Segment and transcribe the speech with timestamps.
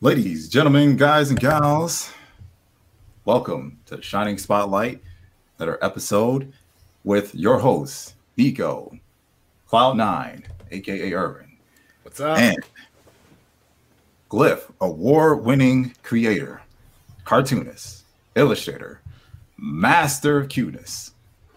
[0.00, 2.12] Ladies, gentlemen, guys, and gals,
[3.24, 5.02] welcome to the Shining Spotlight,
[5.58, 6.52] another episode
[7.02, 9.00] with your host, Biko,
[9.68, 11.50] Cloud9, aka Irvin.
[12.04, 12.38] What's up?
[12.38, 12.58] And
[14.30, 16.62] Glyph, award winning creator,
[17.24, 18.04] cartoonist,
[18.36, 19.00] illustrator,
[19.56, 21.10] master of cuteness,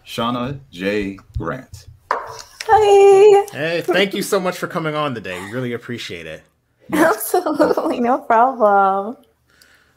[0.04, 1.16] Shauna J.
[1.38, 1.86] Grant.
[2.10, 3.46] Hi.
[3.52, 5.40] Hey, thank you so much for coming on today.
[5.44, 6.42] We really appreciate it.
[6.94, 9.16] Absolutely, no problem.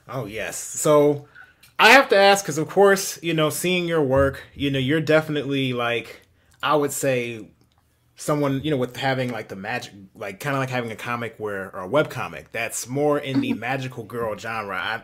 [0.07, 0.55] Oh, yes.
[0.55, 1.27] So
[1.77, 5.01] I have to ask because, of course, you know, seeing your work, you know, you're
[5.01, 6.21] definitely like,
[6.63, 7.49] I would say,
[8.15, 11.35] someone, you know, with having like the magic, like kind of like having a comic
[11.37, 14.77] where, or a web comic that's more in the magical girl genre.
[14.77, 15.01] I,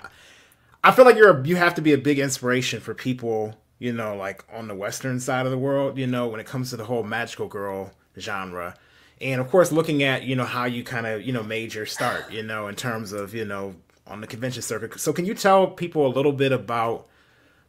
[0.83, 3.91] I feel like you're, a, you have to be a big inspiration for people, you
[3.91, 6.77] know, like on the Western side of the world, you know, when it comes to
[6.77, 8.75] the whole magical girl genre
[9.21, 11.85] and of course looking at you know how you kind of you know made your
[11.85, 13.75] start you know in terms of you know
[14.07, 14.99] on the convention circuit.
[14.99, 17.07] So can you tell people a little bit about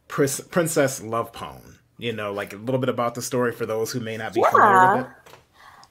[0.07, 3.99] princess love pon you know like a little bit about the story for those who
[3.99, 4.49] may not be yeah.
[4.49, 5.11] familiar with it.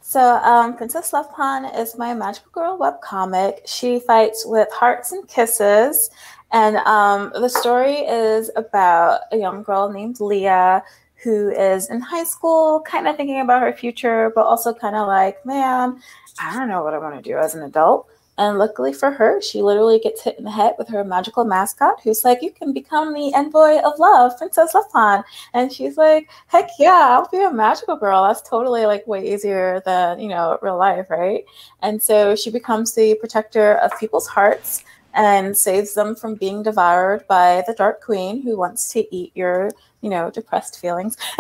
[0.00, 3.62] So um, princess love pon is my magical girl web comic.
[3.66, 6.10] She fights with hearts and kisses.
[6.50, 10.82] And um, the story is about a young girl named leah
[11.22, 15.06] who is in high school, kind of thinking about her future, but also kind of
[15.06, 16.00] like, man,
[16.40, 18.08] I don't know what I want to do as an adult.
[18.38, 22.00] And luckily for her, she literally gets hit in the head with her magical mascot,
[22.02, 26.70] who's like, "You can become the envoy of love, Princess Pon." And she's like, "Heck
[26.78, 28.24] yeah, I'll be a magical girl.
[28.24, 31.44] That's totally like way easier than you know real life, right?"
[31.82, 34.82] And so she becomes the protector of people's hearts
[35.14, 39.70] and saves them from being devoured by the Dark Queen, who wants to eat your
[40.02, 41.16] you know, depressed feelings.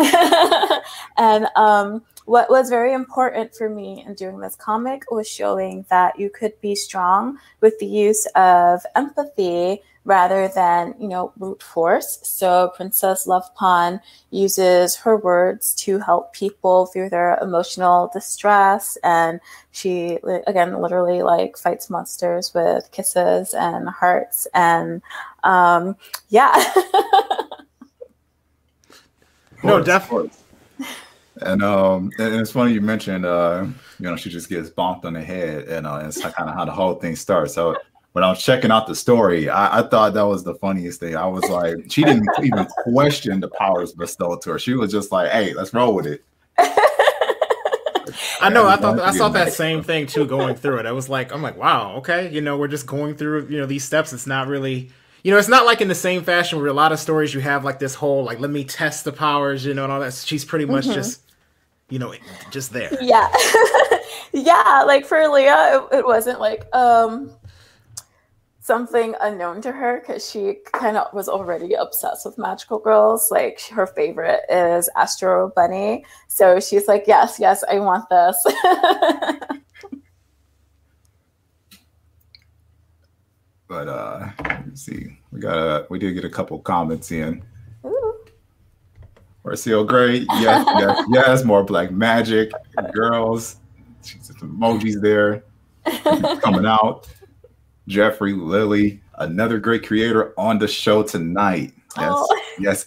[1.18, 6.18] and um, what was very important for me in doing this comic was showing that
[6.18, 12.18] you could be strong with the use of empathy rather than, you know, brute force.
[12.22, 14.00] So Princess Love Pon
[14.30, 18.98] uses her words to help people through their emotional distress.
[19.04, 19.40] And
[19.70, 24.48] she, again, literally like fights monsters with kisses and hearts.
[24.54, 25.02] And
[25.44, 25.96] um,
[26.28, 26.52] yeah.
[29.62, 30.30] no, definitely.
[31.40, 33.66] And um, and it's funny you mentioned uh,
[33.98, 36.64] you know, she just gets bonked on the head, and uh, it's kind of how
[36.64, 37.54] the whole thing starts.
[37.54, 37.76] So
[38.12, 41.16] when I was checking out the story, I, I, thought that was the funniest thing.
[41.16, 44.58] I was like, she didn't even question the powers bestowed to her.
[44.58, 46.22] She was just like, "Hey, let's roll with it."
[48.40, 48.66] I know.
[48.66, 50.86] I thought I saw that same thing too going through it.
[50.86, 52.30] I was like, I'm like, wow, okay.
[52.30, 54.12] You know, we're just going through you know these steps.
[54.12, 54.90] It's not really
[55.22, 57.40] you know, it's not like in the same fashion where a lot of stories you
[57.40, 60.14] have like this whole like let me test the powers, you know, and all that.
[60.14, 60.94] She's pretty much mm-hmm.
[60.94, 61.22] just,
[61.88, 62.12] you know,
[62.50, 62.90] just there.
[63.00, 63.32] Yeah,
[64.32, 64.82] yeah.
[64.84, 67.30] Like for Leah, it, it wasn't like um
[68.58, 73.30] something unknown to her because she kind of was already obsessed with magical girls.
[73.30, 78.44] Like her favorite is Astro Bunny, so she's like, yes, yes, I want this.
[83.72, 84.28] But uh
[84.66, 85.18] let's see.
[85.30, 87.42] We got a we did get a couple comments in.
[89.42, 92.52] Marcel Gray, yes, yes, yes, more black magic,
[92.92, 93.56] girls,
[94.04, 95.42] emojis there
[96.42, 97.08] coming out.
[97.88, 101.72] Jeffrey Lilly, another great creator on the show tonight.
[101.96, 102.40] Yes, oh.
[102.58, 102.86] yes,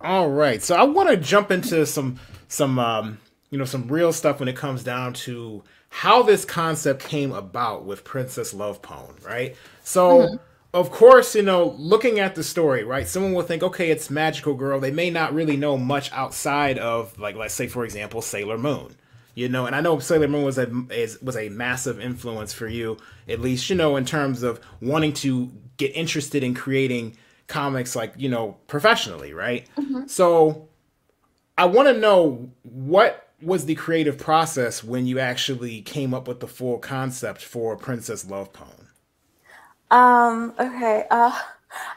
[0.00, 3.18] All right, so I want to jump into some some um,
[3.50, 7.84] you know some real stuff when it comes down to how this concept came about
[7.84, 9.56] with Princess Love Pon, right?
[9.82, 10.36] So, mm-hmm.
[10.72, 13.06] of course, you know, looking at the story, right?
[13.06, 14.80] Someone will think, okay, it's Magical Girl.
[14.80, 18.96] They may not really know much outside of, like, let's say, for example, Sailor Moon.
[19.34, 22.66] You know, and I know Sailor Moon was a is, was a massive influence for
[22.66, 27.94] you, at least you know in terms of wanting to get interested in creating comics,
[27.94, 29.68] like you know, professionally, right?
[29.78, 30.08] Mm-hmm.
[30.08, 30.68] So,
[31.56, 36.40] I want to know what was the creative process when you actually came up with
[36.40, 38.88] the full concept for Princess Love Pon?
[39.90, 41.04] Um, okay.
[41.10, 41.36] Uh,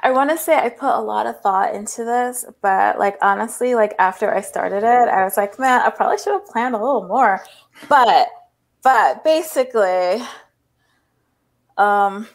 [0.02, 3.76] I want to say I put a lot of thought into this, but like honestly,
[3.76, 6.84] like after I started it, I was like, man, I probably should have planned a
[6.84, 7.44] little more.
[7.90, 8.28] But,
[8.84, 10.22] but basically,
[11.78, 12.28] um,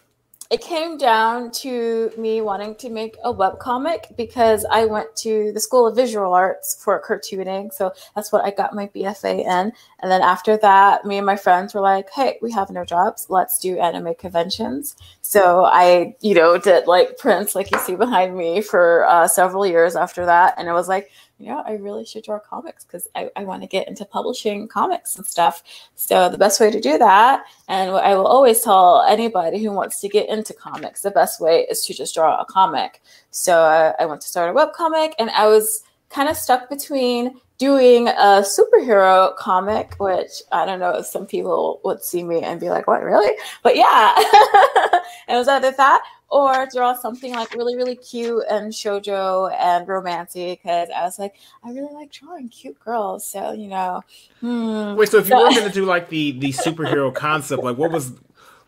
[0.50, 5.52] it came down to me wanting to make a web comic because I went to
[5.52, 7.70] the School of Visual Arts for cartooning.
[7.70, 9.72] So that's what I got my BFA in.
[10.00, 13.26] And then after that, me and my friends were like, hey, we have no jobs.
[13.28, 14.96] Let's do anime conventions.
[15.20, 19.66] So I, you know, did like prints like you see behind me for uh, several
[19.66, 20.54] years after that.
[20.56, 21.10] And it was like,
[21.46, 25.16] know, I really should draw comics because I, I want to get into publishing comics
[25.16, 25.62] and stuff.
[25.94, 29.72] So the best way to do that, and what I will always tell anybody who
[29.72, 33.02] wants to get into comics, the best way is to just draw a comic.
[33.30, 36.68] So uh, I went to start a web comic, and I was kind of stuck
[36.68, 42.40] between doing a superhero comic, which I don't know if some people would see me
[42.40, 44.14] and be like, "What, really?" But yeah,
[45.28, 50.58] it was either that or draw something like really, really cute and shojo and romancy
[50.58, 51.34] because I was like,
[51.64, 53.26] I really like drawing cute girls.
[53.26, 54.02] So you know,
[54.40, 54.94] hmm.
[54.96, 55.08] wait.
[55.08, 58.12] So if you were going to do like the the superhero concept, like what was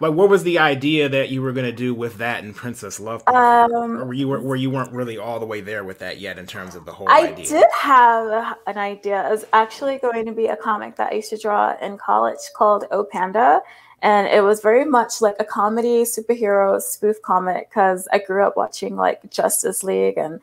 [0.01, 2.99] like what was the idea that you were going to do with that in Princess
[2.99, 3.23] Love?
[3.29, 6.39] Um, or were you where you weren't really all the way there with that yet
[6.39, 7.29] in terms of the whole idea?
[7.29, 7.47] I idea?
[7.47, 9.27] did have an idea.
[9.27, 12.39] It was actually going to be a comic that I used to draw in college
[12.57, 13.61] called O Panda.
[14.03, 18.57] And it was very much like a comedy superhero spoof comic because I grew up
[18.57, 20.41] watching like Justice League and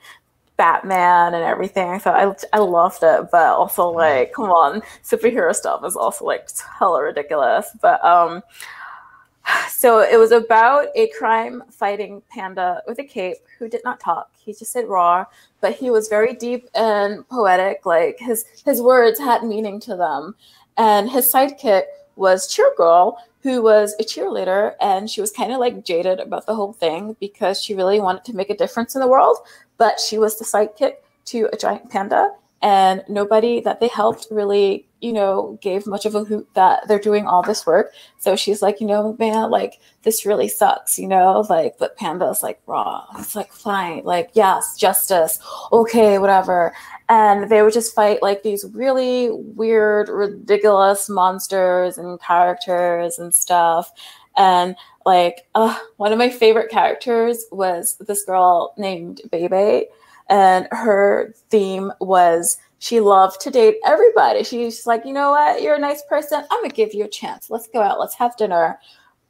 [0.58, 2.00] Batman and everything.
[2.00, 6.50] So I, I loved it, but also like, come on, superhero stuff is also like
[6.80, 7.70] hella ridiculous.
[7.82, 8.44] But um,
[9.70, 14.32] so it was about a crime fighting panda with a cape who did not talk.
[14.38, 15.26] He just said raw,
[15.62, 17.86] but he was very deep and poetic.
[17.86, 20.36] Like his his words had meaning to them.
[20.78, 21.84] And his sidekick
[22.16, 26.46] was Cheer Girl, who was a cheerleader, and she was kind of like jaded about
[26.46, 29.38] the whole thing because she really wanted to make a difference in the world.
[29.78, 30.96] But she was the sidekick
[31.26, 36.16] to a giant panda, and nobody that they helped really you know gave much of
[36.16, 37.94] a hoot that they're doing all this work.
[38.18, 41.46] So she's like you know man like this really sucks you know?
[41.50, 45.40] Like but panda's like raw it's like fine like yes justice
[45.72, 46.74] okay whatever.
[47.10, 53.92] And they would just fight like these really weird ridiculous monsters and characters and stuff.
[54.36, 54.76] And
[55.06, 59.86] like uh, one of my favorite characters was this girl named Bebe
[60.30, 64.44] and her theme was she loved to date everybody.
[64.44, 65.62] She's like, you know what?
[65.62, 66.44] You're a nice person.
[66.52, 67.50] I'm gonna give you a chance.
[67.50, 68.00] Let's go out.
[68.00, 68.80] Let's have dinner.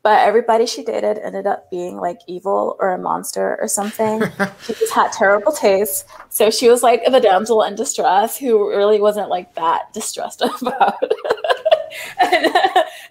[0.04, 4.22] But everybody she dated ended up being like evil or a monster or something.
[4.64, 6.06] she just had terrible taste.
[6.30, 11.02] So she was like the damsel in distress who really wasn't like that distressed about.
[12.22, 12.54] and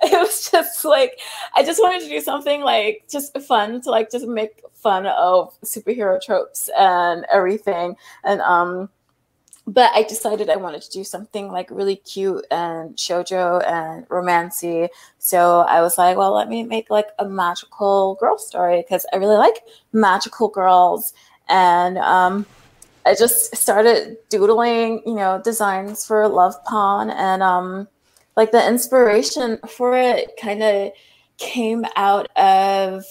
[0.13, 1.19] it was just like
[1.55, 5.59] I just wanted to do something like just fun to like just make fun of
[5.63, 7.97] superhero tropes and everything.
[8.25, 8.89] And um
[9.67, 14.89] but I decided I wanted to do something like really cute and shojo and romancy.
[15.19, 19.17] So I was like, well, let me make like a magical girl story because I
[19.17, 21.15] really like magical girls.
[21.49, 22.47] And um,
[23.05, 27.89] I just started doodling, you know, designs for Love Pon, and um,
[28.37, 30.93] like the inspiration for it kind of
[31.39, 33.05] came out of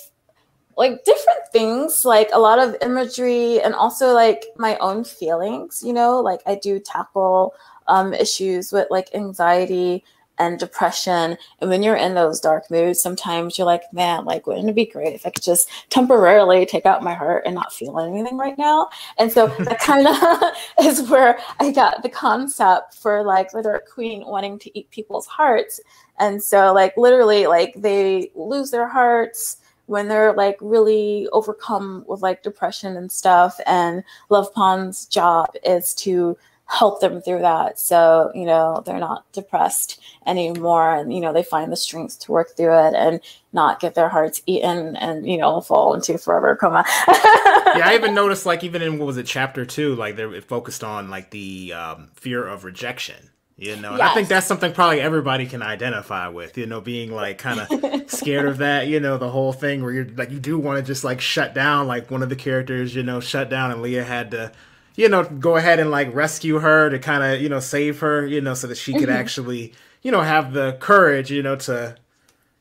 [0.78, 5.94] like different things like a lot of imagery and also like my own feelings you
[5.94, 6.20] know?
[6.22, 7.54] Like i do tackle
[7.88, 10.04] um, issues with like anxiety
[10.38, 11.38] and depression.
[11.60, 14.86] And when you're in those dark moods sometimes you're like man like wouldn't it be
[14.86, 18.58] great if i could just temporarily take out my heart and not feel anything right
[18.58, 18.90] now?
[19.18, 20.54] And so that kind of
[20.86, 25.28] is where i got the concept for like the dark queen wanting to eat people's
[25.28, 25.80] hearts.
[26.20, 29.58] And so like literally like they lose their hearts
[29.88, 33.60] when they're like really overcome with like depression and stuff.
[33.66, 37.80] And love pon's job is to help them through that.
[37.80, 42.32] So you know they're not depressed anymore and you know they find the strength to
[42.32, 43.22] work through it and
[43.54, 46.84] not get their hearts eaten and you know fall into forever coma.
[47.08, 50.84] Yeah i even noticed like even in what was it chapter two like they're focused
[50.84, 54.12] on like the um, fear of rejection you know, yes.
[54.12, 58.12] I think that's something probably everybody can identify with, you know, being like kind of
[58.12, 60.84] scared of that, you know, the whole thing where you're like, you do want to
[60.84, 64.04] just like shut down, like one of the characters, you know, shut down, and Leah
[64.04, 64.52] had to,
[64.96, 68.26] you know, go ahead and like rescue her to kind of, you know, save her,
[68.26, 69.12] you know, so that she could mm-hmm.
[69.12, 71.96] actually, you know, have the courage, you know, to,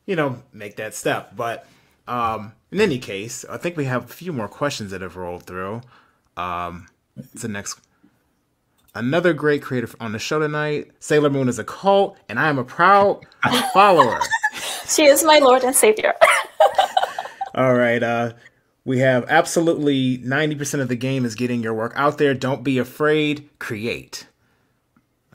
[0.05, 1.35] you know, make that step.
[1.35, 1.67] But
[2.07, 5.43] um in any case, I think we have a few more questions that have rolled
[5.43, 5.79] through.
[6.35, 7.79] Um, it's the next
[8.93, 10.91] another great creator on the show tonight.
[10.99, 13.25] Sailor Moon is a cult, and I am a proud
[13.73, 14.19] follower.
[14.87, 16.13] she is my Lord and Savior.
[17.55, 18.03] All right.
[18.03, 18.33] Uh,
[18.85, 22.35] we have absolutely 90% of the game is getting your work out there.
[22.35, 24.27] Don't be afraid, create.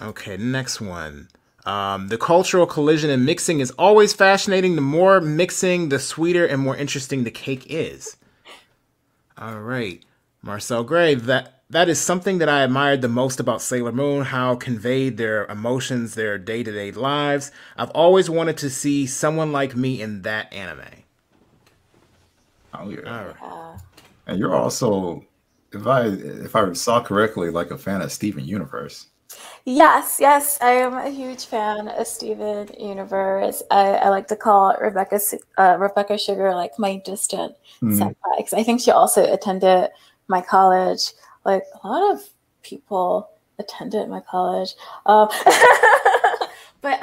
[0.01, 1.29] Okay, next one.
[1.67, 4.77] Um, the cultural collision and mixing is always fascinating.
[4.77, 8.17] The more mixing, the sweeter and more interesting the cake is.
[9.37, 10.03] All right.
[10.43, 14.55] Marcel Gray, that that is something that I admired the most about Sailor Moon, how
[14.55, 17.53] conveyed their emotions, their day to day lives.
[17.77, 21.00] I've always wanted to see someone like me in that anime.
[22.75, 23.77] Oh, yeah.
[24.27, 25.25] And you're also
[25.73, 29.07] if I if I saw correctly, like a fan of Steven Universe.
[29.65, 33.63] Yes, yes, I am a huge fan of Steven Universe.
[33.71, 35.21] I, I like to call Rebecca
[35.59, 37.97] uh, Rebecca Sugar like my distant mm.
[37.97, 39.91] senpai because I think she also attended
[40.27, 41.13] my college.
[41.45, 42.23] Like a lot of
[42.63, 44.75] people attended my college,
[45.07, 45.29] um,
[46.81, 47.01] but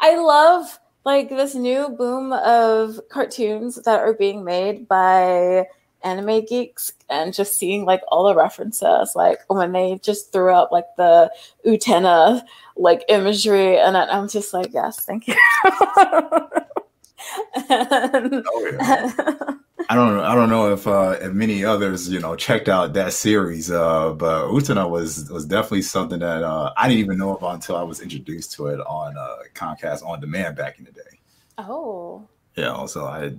[0.00, 5.66] I love like this new boom of cartoons that are being made by
[6.04, 10.70] anime geeks and just seeing like all the references like when they just threw up
[10.70, 11.32] like the
[11.64, 12.42] utena
[12.76, 15.34] like imagery and i'm just like yes thank you
[17.70, 19.52] and, oh, yeah.
[19.88, 20.22] I don't know.
[20.22, 24.12] I don't know if uh, if many others you know checked out that series, uh,
[24.12, 27.82] but Utena was was definitely something that uh, I didn't even know about until I
[27.82, 31.20] was introduced to it on uh, Comcast on demand back in the day.
[31.58, 32.26] Oh.
[32.56, 32.86] Yeah.
[32.86, 33.34] So I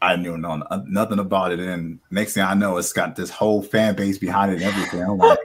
[0.00, 1.60] I knew no, nothing about it.
[1.60, 5.02] And next thing I know, it's got this whole fan base behind it and everything.
[5.02, 5.38] I'm like,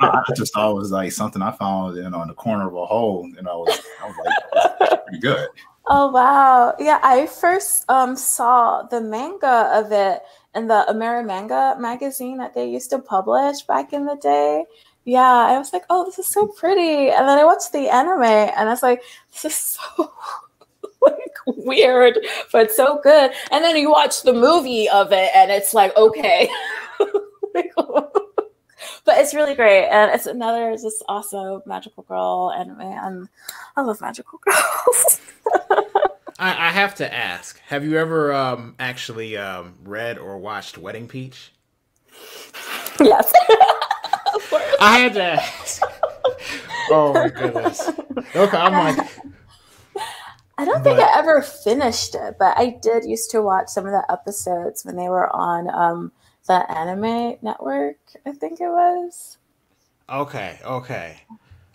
[0.00, 2.74] I just thought it was like something I found you know in the corner of
[2.74, 3.28] a hole.
[3.38, 5.48] And I was, I was like, pretty good.
[5.90, 6.74] Oh wow.
[6.78, 10.20] Yeah, I first um, saw the manga of it
[10.54, 14.64] in the AmeriManga magazine that they used to publish back in the day.
[15.06, 17.08] Yeah, I was like, oh, this is so pretty.
[17.08, 19.02] And then I watched the anime and I was like,
[19.32, 20.12] this is so
[21.00, 22.18] like weird,
[22.52, 23.30] but so good.
[23.50, 26.50] And then you watch the movie of it, and it's like, okay.
[27.54, 33.28] but it's really great, and it's another just also magical girl anime, and
[33.76, 35.20] I love magical girls.
[36.38, 41.08] I, I, have to ask: Have you ever um, actually um, read or watched Wedding
[41.08, 41.52] Peach?
[43.00, 43.32] Yes.
[44.80, 45.82] I had to ask.
[46.90, 47.88] Oh my goodness.
[48.34, 49.08] Okay, I'm like,
[50.58, 53.86] I don't but, think I ever finished it, but I did used to watch some
[53.86, 56.12] of the episodes when they were on um,
[56.46, 59.38] the anime network, I think it was.
[60.10, 61.20] Okay, okay.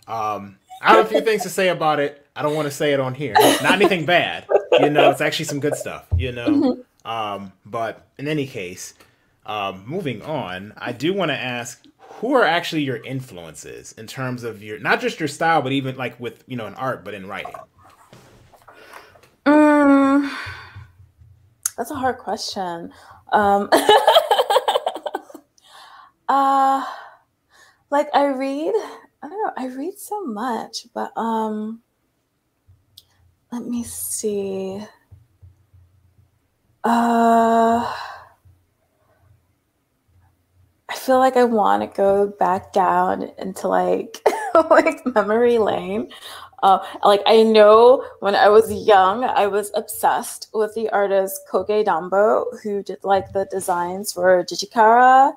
[0.06, 2.26] Um, I have a few things to say about it.
[2.36, 3.34] I don't want to say it on here.
[3.34, 4.46] Not anything bad.
[4.78, 6.48] You know, it's actually some good stuff, you know.
[6.48, 7.10] Mm-hmm.
[7.10, 8.94] Um, but in any case,
[9.46, 14.44] um, moving on, I do want to ask who are actually your influences in terms
[14.44, 17.14] of your not just your style, but even like with you know in art, but
[17.14, 17.54] in writing.
[19.46, 20.30] Mm,
[21.76, 22.92] that's a hard question.
[23.32, 23.68] Um,
[26.28, 26.84] uh,
[27.90, 28.74] like I read,
[29.24, 31.80] I don't know, I read so much, but um,
[33.50, 34.84] let me see.
[36.84, 37.90] Uh,
[40.90, 44.20] I feel like I want to go back down into like
[44.70, 46.12] like memory lane
[46.64, 52.62] uh, like I know when I was young, I was obsessed with the artist Koge-Donbo,
[52.62, 55.34] who did like the designs for Di Gi Charat.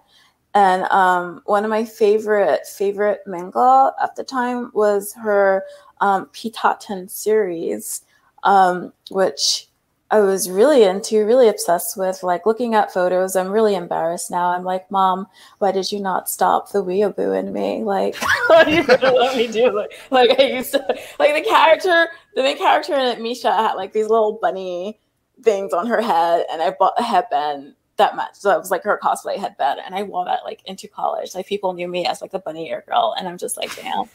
[0.58, 5.64] And um, one of my favorite favorite manga at the time was her
[6.02, 8.02] um, Pitaten series,
[8.42, 9.68] um, which
[10.10, 13.36] I was really into, really obsessed with, like looking at photos.
[13.36, 14.48] I'm really embarrassed now.
[14.48, 15.28] I'm like, Mom,
[15.60, 17.84] why did you not stop the weeaboo in me?
[17.84, 18.16] Like,
[18.68, 19.92] you let me do it?
[20.10, 20.80] Like, I used to,
[21.20, 25.00] like the character, the main character in it, Misha, had like these little bunny
[25.44, 28.36] things on her head, and I bought a headband that much.
[28.36, 31.36] So it was like her cosplay headband, and I wore that like into college.
[31.36, 34.06] Like people knew me as like the bunny ear girl, and I'm just like, damn,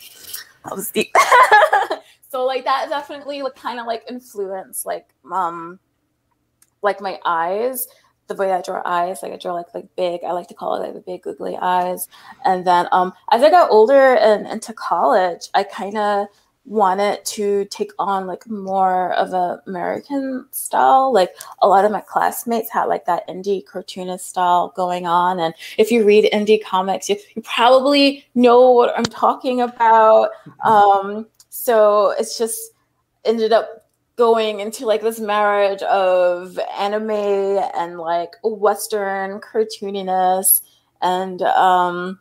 [0.64, 1.14] that was deep.
[2.30, 5.78] so like that definitely like kind of like influenced like um
[6.82, 7.86] like my eyes
[8.28, 10.24] the way I draw eyes, like I draw like like big.
[10.24, 12.08] I like to call it like the big googly eyes.
[12.44, 16.28] And then um, as I got older and into college, I kind of
[16.64, 21.12] wanted to take on like more of a American style.
[21.12, 25.40] Like a lot of my classmates had like that indie cartoonist style going on.
[25.40, 30.30] And if you read indie comics, you, you probably know what I'm talking about.
[30.64, 32.72] Um, so it's just
[33.24, 33.82] ended up
[34.16, 40.62] going into like this marriage of anime and like western cartooniness
[41.00, 42.20] and um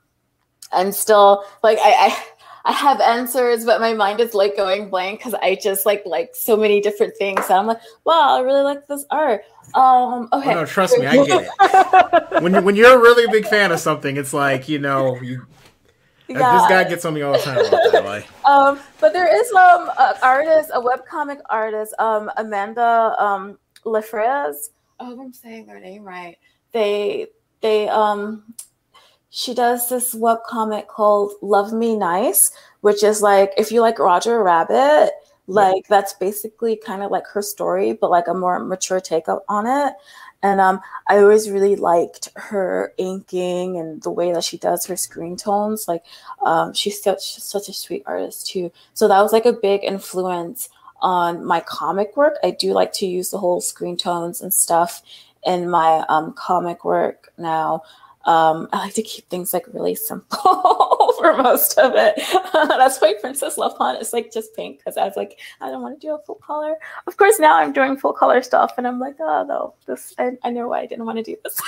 [0.72, 2.24] i'm still like i i
[2.64, 6.36] I have answers, but my mind is like going blank because I just like like
[6.36, 7.46] so many different things.
[7.50, 9.44] And I'm like, wow, I really like this art.
[9.74, 10.52] Um, okay.
[10.52, 12.42] Oh, no, trust me, I get it.
[12.44, 15.46] when you when you're a really big fan of something, it's like you know you
[16.40, 16.58] yeah.
[16.58, 18.06] This guy gets on me all the time about that.
[18.06, 18.28] Like.
[18.46, 24.70] um, but there is um an artist, a webcomic artist, um, Amanda um Lafrenais.
[25.00, 26.38] I hope I'm saying their name right.
[26.72, 27.28] They
[27.62, 28.54] they um
[29.32, 34.44] she does this webcomic called Love Me Nice, which is like if you like Roger
[34.44, 35.12] Rabbit,
[35.48, 39.66] like that's basically kind of like her story, but like a more mature take on
[39.66, 39.94] it.
[40.44, 44.98] And um, I always really liked her inking and the way that she does her
[44.98, 45.88] screen tones.
[45.88, 46.04] Like,
[46.46, 48.72] um, she's such such a sweet artist too.
[48.94, 50.68] So that was like a big influence
[51.02, 52.36] on my comic work.
[52.44, 55.02] I do like to use the whole screen tones and stuff
[55.46, 57.84] in my um, comic work now.
[58.26, 62.22] Um, I like to keep things like really simple for most of it.
[62.54, 66.00] That's why Princess Love is like just pink because I was like, I don't want
[66.00, 66.78] to do a full color.
[67.08, 70.32] Of course, now I'm doing full color stuff, and I'm like, oh no, this I,
[70.44, 71.60] I know why I didn't want to do this.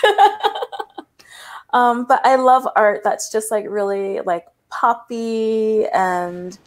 [1.73, 6.57] um, but I love art that's just like really like poppy and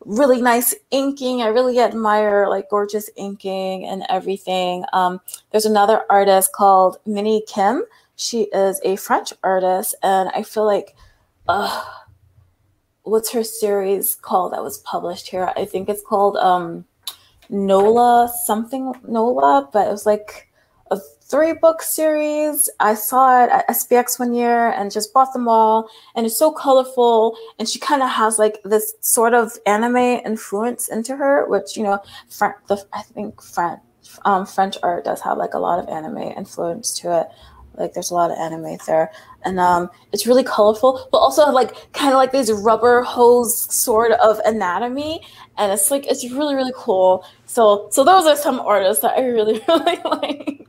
[0.00, 1.42] really nice inking.
[1.42, 4.84] I really admire like gorgeous inking and everything.
[4.92, 7.84] Um, there's another artist called Minnie Kim
[8.18, 10.96] she is a French artist, and I feel like,
[11.46, 11.84] uh,
[13.02, 15.52] what's her series called that was published here?
[15.56, 16.84] I think it's called um,
[17.48, 20.50] Nola something Nola, but it was like
[20.90, 22.68] a three book series.
[22.80, 26.50] I saw it at SPX one year and just bought them all, and it's so
[26.50, 27.36] colorful.
[27.60, 31.84] And she kind of has like this sort of anime influence into her, which you
[31.84, 32.00] know,
[32.66, 33.80] the, I think French
[34.24, 37.28] um, French art does have like a lot of anime influence to it.
[37.78, 39.10] Like there's a lot of anime there,
[39.44, 44.12] and um, it's really colorful, but also like kind of like these rubber hose sort
[44.12, 45.22] of anatomy,
[45.56, 47.24] and it's like it's really really cool.
[47.46, 50.66] So so those are some artists that I really really like.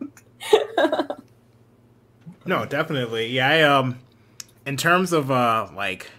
[2.46, 3.50] no, definitely, yeah.
[3.50, 4.00] I, um,
[4.66, 6.10] in terms of uh like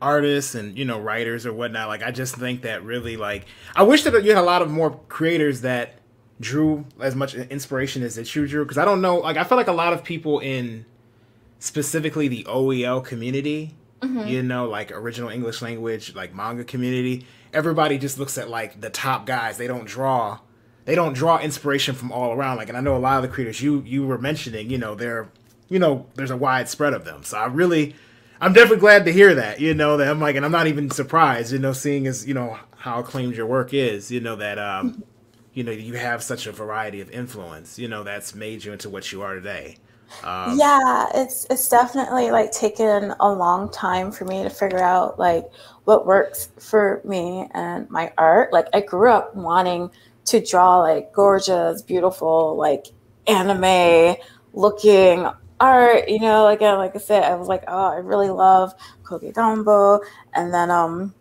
[0.00, 3.82] artists and you know writers or whatnot, like I just think that really like I
[3.82, 5.98] wish that you had a lot of more creators that
[6.40, 8.64] drew as much inspiration as that you drew?
[8.64, 10.84] Because I don't know like I feel like a lot of people in
[11.58, 14.28] specifically the OEL community mm-hmm.
[14.28, 18.90] you know like original English language like manga community everybody just looks at like the
[18.90, 19.58] top guys.
[19.58, 20.40] They don't draw
[20.84, 22.56] they don't draw inspiration from all around.
[22.56, 24.94] Like and I know a lot of the creators you you were mentioning you know
[24.94, 25.28] they're
[25.68, 27.22] you know there's a wide spread of them.
[27.24, 27.94] So I really
[28.40, 30.90] I'm definitely glad to hear that you know that I'm like and I'm not even
[30.90, 34.58] surprised you know seeing as you know how acclaimed your work is you know that
[34.58, 35.02] um
[35.58, 38.88] you know you have such a variety of influence you know that's made you into
[38.88, 39.76] what you are today.
[40.22, 45.18] Um, yeah it's it's definitely like taken a long time for me to figure out
[45.18, 45.50] like
[45.82, 48.52] what works for me and my art.
[48.52, 49.90] Like i grew up wanting
[50.26, 52.86] to draw like gorgeous beautiful like
[53.26, 54.14] anime
[54.52, 55.26] looking
[55.58, 60.00] art you know again like i said i was like oh i really love Koge-Donbo
[60.34, 61.12] and then um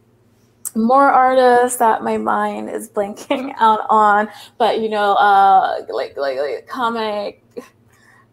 [0.78, 6.38] more artists that my mind is blanking out on, but you know, uh, like like,
[6.38, 7.44] like comic,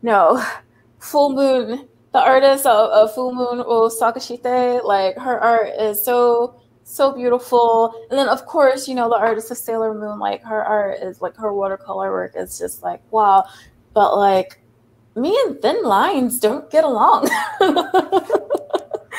[0.02, 0.44] no,
[0.98, 6.60] Full Moon, the artist of, of Full Moon O Sagashite, like her art is so
[6.84, 7.94] so beautiful.
[8.10, 11.20] And then of course, you know, the artist of Sailor Moon, like her art is
[11.20, 13.44] like her watercolor work is just like wow.
[13.94, 14.60] But like
[15.16, 17.28] me and thin lines don't get along.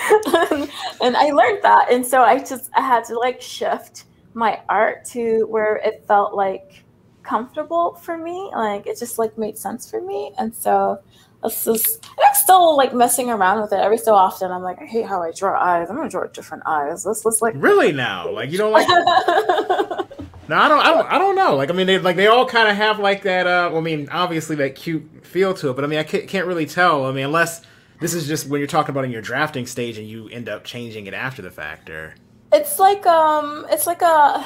[1.01, 1.91] and, I learned that.
[1.91, 6.33] And so I just I had to like shift my art to where it felt
[6.33, 6.83] like
[7.23, 8.51] comfortable for me.
[8.53, 10.31] Like it just like made sense for me.
[10.37, 10.99] And so
[11.43, 14.51] this is and I'm still like messing around with it every so often.
[14.51, 15.89] I'm like, I hate how I draw eyes.
[15.89, 17.05] I'm gonna draw different eyes.
[17.05, 18.29] Let's let's like really now.
[18.29, 18.87] Like you don't like
[20.47, 21.07] No, I don't, I don't.
[21.07, 21.55] I don't know.
[21.55, 23.47] Like, I mean, they like they all kind of have like that.
[23.47, 26.27] Uh, well, I mean, obviously that cute feel to it, but I mean, I can't,
[26.27, 27.05] can't really tell.
[27.05, 27.61] I mean, unless
[27.99, 30.63] this is just when you're talking about in your drafting stage and you end up
[30.63, 32.15] changing it after the fact, or
[32.51, 34.45] it's like um, it's like a,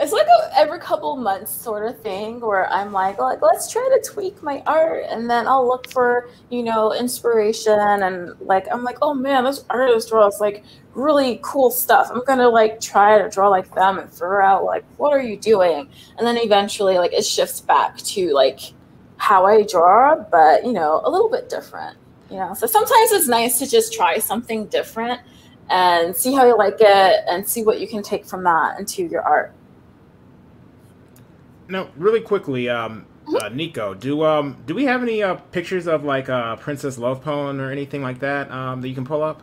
[0.00, 3.82] it's like a every couple months sort of thing where I'm like, like let's try
[3.82, 8.82] to tweak my art, and then I'll look for you know inspiration, and like I'm
[8.82, 12.08] like, oh man, this artist draws like really cool stuff.
[12.10, 15.36] I'm gonna like try to draw like them and figure out like what are you
[15.36, 18.60] doing, and then eventually like it shifts back to like
[19.18, 21.98] how I draw, but you know a little bit different
[22.30, 25.20] you know so sometimes it's nice to just try something different
[25.70, 29.04] and see how you like it and see what you can take from that into
[29.04, 29.52] your art.
[31.68, 33.36] Now really quickly um mm-hmm.
[33.36, 37.22] uh, nico do um do we have any uh pictures of like uh princess love
[37.22, 39.42] pon or anything like that um that you can pull up?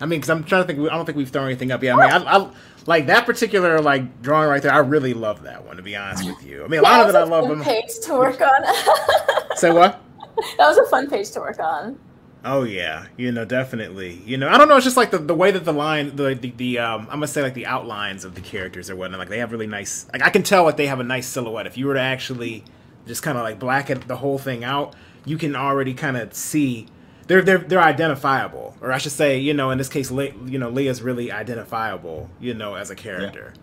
[0.00, 1.96] I mean because i'm trying to think i don't think we've thrown anything up yet.
[1.96, 2.50] I mean I, I
[2.86, 6.24] like that particular like drawing right there i really love that one to be honest
[6.26, 6.64] with you.
[6.64, 7.62] I mean a yeah, lot of it i love them.
[7.62, 9.56] page to work on.
[9.56, 10.03] Say what
[10.58, 11.98] that was a fun page to work on.
[12.44, 14.20] Oh yeah, you know, definitely.
[14.26, 14.76] You know, I don't know.
[14.76, 17.26] It's just like the, the way that the line, the, the the um, I'm gonna
[17.26, 19.18] say like the outlines of the characters or whatnot.
[19.18, 20.06] Like they have really nice.
[20.12, 21.66] Like I can tell like they have a nice silhouette.
[21.66, 22.64] If you were to actually
[23.06, 24.94] just kind of like blacken the whole thing out,
[25.24, 26.86] you can already kind of see
[27.28, 28.76] they're they're they're identifiable.
[28.82, 32.28] Or I should say, you know, in this case, Le- you know, Leah's really identifiable.
[32.40, 33.54] You know, as a character.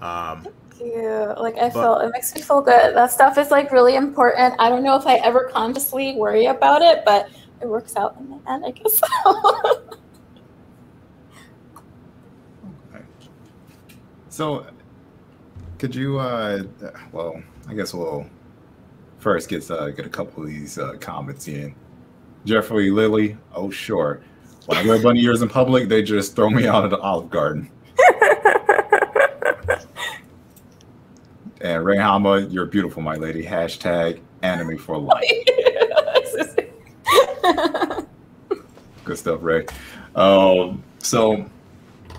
[0.00, 0.30] Yeah.
[0.32, 0.48] Um,
[0.80, 1.34] you.
[1.38, 2.94] Like I but, feel it makes me feel good.
[2.94, 4.54] That stuff is like really important.
[4.58, 7.28] I don't know if I ever consciously worry about it, but
[7.60, 9.00] it works out in the end, I guess.
[12.94, 13.04] okay.
[14.28, 14.66] So,
[15.78, 16.18] could you?
[16.18, 16.64] uh
[17.12, 18.26] Well, I guess we'll
[19.18, 21.74] first get uh, get a couple of these uh, comments in.
[22.44, 24.20] Jeffrey Lilly, oh sure.
[24.66, 27.30] When I wear bunny ears in public, they just throw me out of the Olive
[27.30, 27.70] Garden.
[31.64, 33.42] and Ray Hama, you're beautiful, my lady.
[33.42, 35.24] Hashtag anime for life.
[39.04, 39.66] Good stuff, Ray.
[40.14, 41.50] Um, so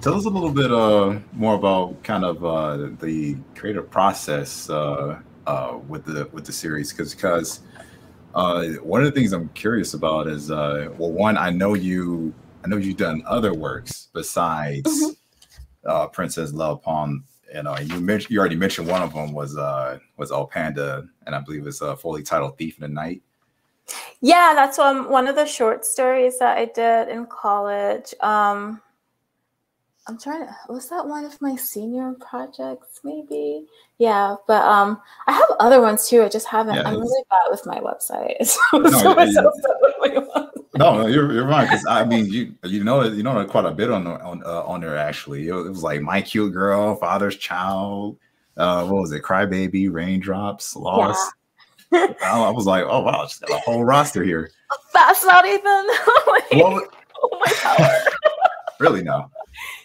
[0.01, 5.19] tell us a little bit uh, more about kind of uh, the creative process uh,
[5.45, 7.59] uh, with the with the series because because
[8.33, 12.33] uh, one of the things I'm curious about is uh, well one I know you
[12.63, 15.89] I know you've done other works besides mm-hmm.
[15.89, 17.23] uh, Princess Love Pon.
[17.53, 21.07] You know, you mentioned you already mentioned one of them was uh was All Panda,
[21.25, 23.21] and I believe it's uh, fully titled Thief in the Night.
[24.21, 28.13] Yeah, that's one one of the short stories that I did in college.
[28.21, 28.81] Um,
[30.07, 33.65] I'm trying to was that one of my senior projects maybe?
[33.97, 36.23] Yeah, but um I have other ones too.
[36.23, 36.75] I just haven't.
[36.75, 38.55] Yeah, I'm really bad with my website.
[38.73, 43.71] no, no, you're you're right because I mean you you know you know quite a
[43.71, 45.47] bit on on uh, on there actually.
[45.47, 48.17] It was like my cute girl, father's child.
[48.57, 49.21] Uh, what was it?
[49.21, 51.33] Crybaby, raindrops, lost.
[51.91, 52.07] Yeah.
[52.23, 54.51] I was like, oh wow, she's got a whole roster here.
[54.93, 55.61] That's not even
[56.27, 56.87] like, well,
[57.23, 58.11] oh my power.
[58.79, 59.29] really no.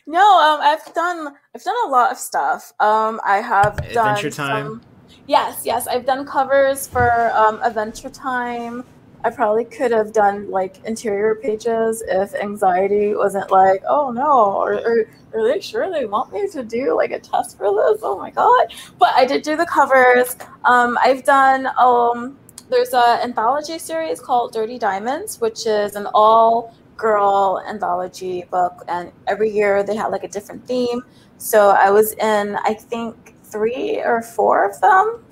[0.07, 2.73] No, um, I've done I've done a lot of stuff.
[2.81, 4.67] Um, I have Adventure done Time.
[4.67, 4.83] Some,
[5.27, 8.85] yes, yes, I've done covers for um, Adventure Time.
[9.23, 14.75] I probably could have done like interior pages if anxiety wasn't like, oh no, or,
[14.75, 18.01] or are they sure they want me to do like a test for this?
[18.03, 18.73] Oh my god!
[18.99, 20.37] But I did do the covers.
[20.65, 22.39] Um, I've done um,
[22.71, 29.13] there's an anthology series called Dirty Diamonds, which is an all girl anthology book, and
[29.27, 31.03] every year they had like a different theme.
[31.39, 35.25] So I was in, I think, three or four of them,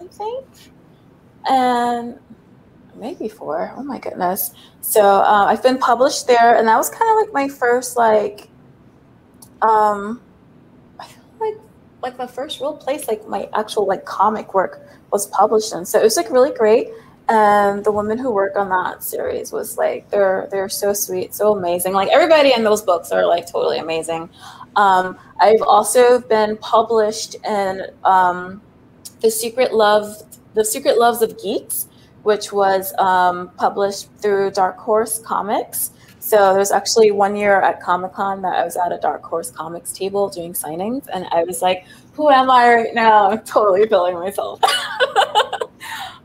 [0.00, 0.46] I think,
[1.48, 2.18] and
[3.00, 3.72] maybe four.
[3.76, 4.52] Oh my goodness!
[4.80, 8.48] So uh, I've been published there, and that was kind of like my first like,
[9.62, 10.20] um,
[10.98, 11.56] I feel like
[12.02, 15.84] like the first real place like my actual like comic work was published in.
[15.84, 16.88] So it was like really great
[17.30, 21.56] and the women who work on that series was like they're they're so sweet so
[21.56, 24.28] amazing like everybody in those books are like totally amazing
[24.76, 28.60] um, i've also been published in um,
[29.20, 30.06] the secret love
[30.54, 31.86] the secret loves of geeks
[32.22, 38.12] which was um, published through dark horse comics so there's actually one year at Comic
[38.12, 41.62] Con that I was at a Dark Horse Comics table doing signings, and I was
[41.62, 44.60] like, "Who am I right now?" I'm totally feeling myself.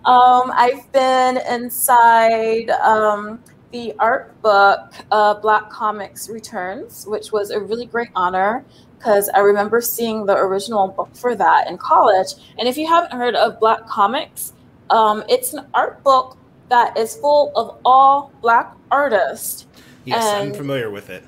[0.06, 7.60] Um, I've been inside um, the art book uh, Black Comix Returns, which was a
[7.60, 8.64] really great honor
[9.00, 12.34] because I remember seeing the original book for that in college.
[12.60, 14.52] And if you haven't heard of Black Comix,
[14.90, 16.38] um, it's an art book
[16.70, 19.68] that is full of all Black artists.
[20.06, 21.24] Yes, and I'm familiar with it.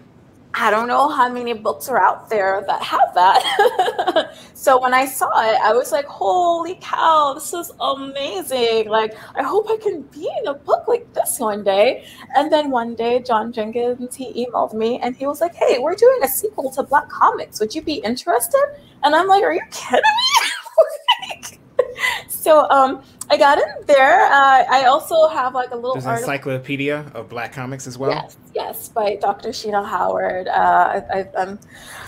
[0.60, 4.36] I don't know how many books are out there that have that.
[4.56, 8.89] so when I saw it, I was like, holy cow, this is amazing.
[8.89, 12.06] Like, I hope I can be in a book like this one day.
[12.36, 15.93] And then one day, John Jennings, he emailed me and he was like, hey, we're
[15.93, 17.60] doing a sequel to Black Comix.
[17.60, 18.65] Would you be interested?
[19.04, 21.41] And I'm like, are you kidding me?
[22.27, 24.25] so um, I got in there.
[24.25, 28.12] Uh, I also have like a little There's an encyclopedia of Black comics as well.
[28.12, 29.49] Yes, yes, by Dr.
[29.49, 30.47] Sheena Howard.
[30.47, 31.60] Uh, I, am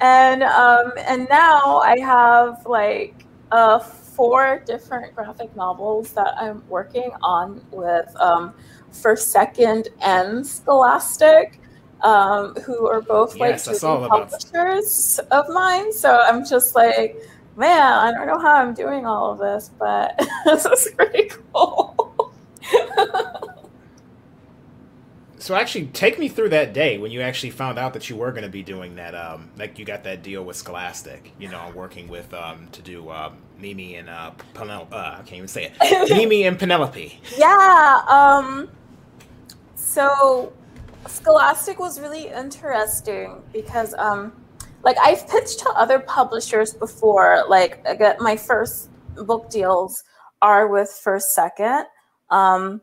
[0.00, 7.10] and um, and now I have like uh, four different graphic novels that I'm working
[7.22, 8.54] on with um,
[8.90, 11.60] First Second and Scholastic.
[12.02, 15.90] Um, who are both yes, like publishers of mine.
[15.90, 17.16] So I'm just like,
[17.56, 22.32] man, I don't know how I'm doing all of this, but this is pretty cool.
[25.38, 28.30] so actually, take me through that day when you actually found out that you were
[28.30, 29.14] going to be doing that.
[29.14, 33.10] Um, like you got that deal with Scholastic, you know, working with um to do
[33.10, 34.94] um, Mimi and uh, Penelope.
[34.94, 36.10] Uh, I can't even say it.
[36.16, 37.20] Mimi and Penelope.
[37.36, 38.00] Yeah.
[38.08, 38.68] Um.
[39.76, 40.52] So,
[41.06, 44.32] Scholastic was really interesting because um
[44.84, 47.44] like I've pitched to other publishers before.
[47.48, 48.90] Like I get my first
[49.26, 50.02] book deals
[50.42, 51.86] are with First Second.
[52.30, 52.80] Um,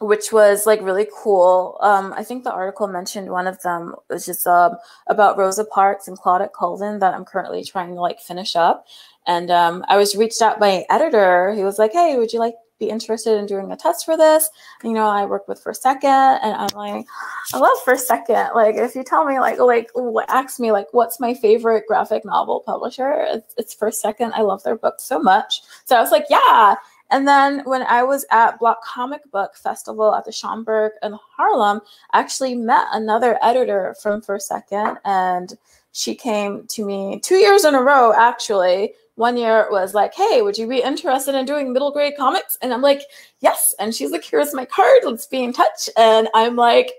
[0.00, 1.76] which was like really cool.
[1.82, 4.76] Um, I think the article mentioned one of them was just um,
[5.08, 8.86] about Rosa Parks and Claudette Colvin that I'm currently trying to like finish up.
[9.26, 11.52] And um, I was reached out by an editor.
[11.52, 14.50] He was like, "Hey, would you like be interested in doing a test for this?"
[14.82, 17.06] You know, I work with First Second, and I'm like,
[17.54, 18.50] I love First Second.
[18.54, 19.88] Like, if you tell me, like, like
[20.28, 23.24] ask me, like, what's my favorite graphic novel publisher?
[23.28, 24.32] It's, it's First Second.
[24.34, 25.62] I love their books so much.
[25.84, 26.74] So I was like, yeah.
[27.10, 31.80] And then when I was at Black Comic Book Festival at the Schomburg in Harlem,
[32.12, 35.58] I actually met another editor from First Second, and
[35.92, 38.94] she came to me two years in a row, actually.
[39.16, 42.56] One year was like, hey, would you be interested in doing middle grade comics?
[42.62, 43.02] And I'm like,
[43.40, 43.74] yes.
[43.78, 45.00] And she's like, here's my card.
[45.04, 45.90] Let's be in touch.
[45.96, 46.92] And I'm like,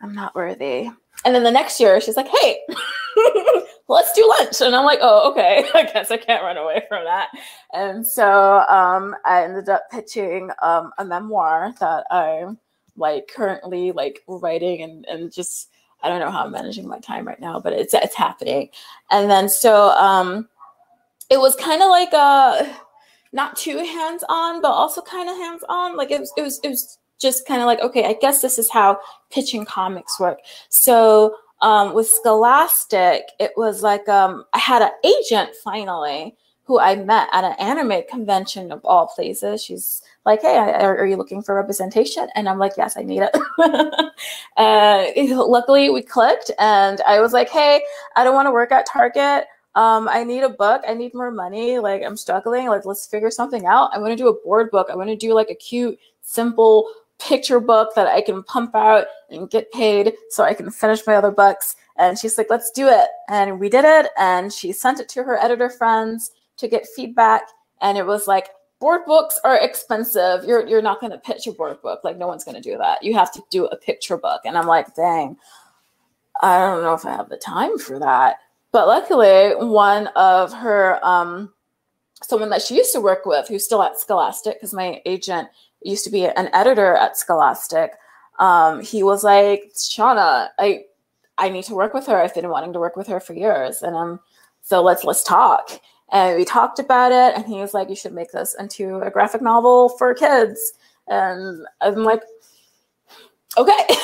[0.00, 0.90] I'm not worthy.
[1.24, 2.60] And then the next year, she's like, hey,
[3.88, 4.60] let's do lunch.
[4.60, 5.66] And I'm like, oh, okay.
[5.74, 7.28] I guess I can't run away from that.
[7.72, 12.58] And so um, I ended up pitching um, a memoir that I'm
[12.96, 15.70] like currently like writing and, and just,
[16.04, 18.68] I don't know how I'm managing my time right now, but it's, it's happening.
[19.10, 20.48] And then so um,
[21.30, 22.76] it was kind of like a,
[23.32, 25.96] not too hands on, but also kind of hands on.
[25.96, 28.58] Like it was, it was, it was just kind of like, okay, I guess this
[28.58, 30.38] is how pitching comics work.
[30.68, 36.96] So um, with Scholastic, it was like um, I had an agent finally who I
[36.96, 39.64] met at an anime convention of all places.
[39.64, 43.22] She's like, "Hey, are, are you looking for representation?" And I'm like, "Yes, I need
[43.22, 43.34] it."
[44.56, 45.06] uh,
[45.46, 47.82] luckily, we clicked, and I was like, "Hey,
[48.16, 49.46] I don't want to work at Target.
[49.74, 50.82] Um, I need a book.
[50.86, 51.78] I need more money.
[51.78, 52.68] Like, I'm struggling.
[52.68, 53.90] Like, let's figure something out.
[53.92, 54.88] I want to do a board book.
[54.90, 59.06] I want to do like a cute, simple picture book that I can pump out
[59.30, 61.76] and get paid so I can finish my other books.
[61.96, 63.08] And she's like, let's do it.
[63.28, 64.10] And we did it.
[64.18, 67.42] And she sent it to her editor friends to get feedback.
[67.80, 68.50] And it was like,
[68.84, 70.44] board books are expensive.
[70.44, 72.04] You're, you're not going to pitch a board book.
[72.04, 73.02] Like, no one's going to do that.
[73.02, 74.42] You have to do a picture book.
[74.44, 75.38] And I'm like, dang,
[76.42, 78.40] I don't know if I have the time for that.
[78.72, 81.54] But luckily, one of her, um,
[82.22, 85.48] someone that she used to work with who's still at Scholastic, because my agent
[85.80, 87.92] used to be an editor at Scholastic.
[88.38, 90.84] Um, he was like, Shauna, I
[91.38, 92.20] I need to work with her.
[92.20, 93.82] I've been wanting to work with her for years.
[93.82, 94.20] And um,
[94.60, 95.80] so let's let's talk.
[96.14, 99.10] And we talked about it, and he was like, You should make this into a
[99.10, 100.72] graphic novel for kids.
[101.08, 102.22] And I'm like,
[103.58, 103.86] okay.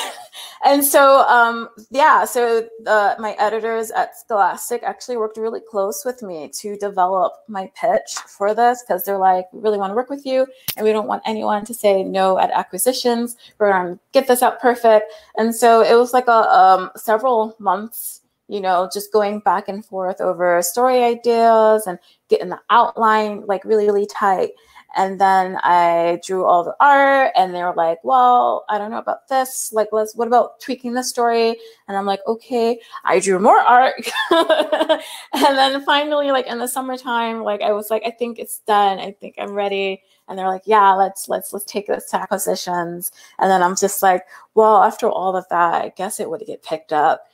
[0.63, 6.21] and so um, yeah so uh, my editors at scholastic actually worked really close with
[6.21, 10.09] me to develop my pitch for this because they're like we really want to work
[10.09, 10.45] with you
[10.77, 14.59] and we don't want anyone to say no at acquisitions we're to get this out
[14.59, 18.20] perfect and so it was like a um, several months
[18.51, 21.97] you know just going back and forth over story ideas and
[22.29, 24.51] getting the outline like really really tight
[24.95, 28.97] and then I drew all the art, and they were like, "Well, I don't know
[28.97, 29.71] about this.
[29.71, 30.15] Like, let's.
[30.15, 33.95] What about tweaking the story?" And I'm like, "Okay." I drew more art,
[34.31, 38.99] and then finally, like in the summertime, like I was like, "I think it's done.
[38.99, 43.11] I think I'm ready." And they're like, "Yeah, let's let's let's take this to acquisitions."
[43.39, 46.63] And then I'm just like, "Well, after all of that, I guess it would get
[46.63, 47.25] picked up."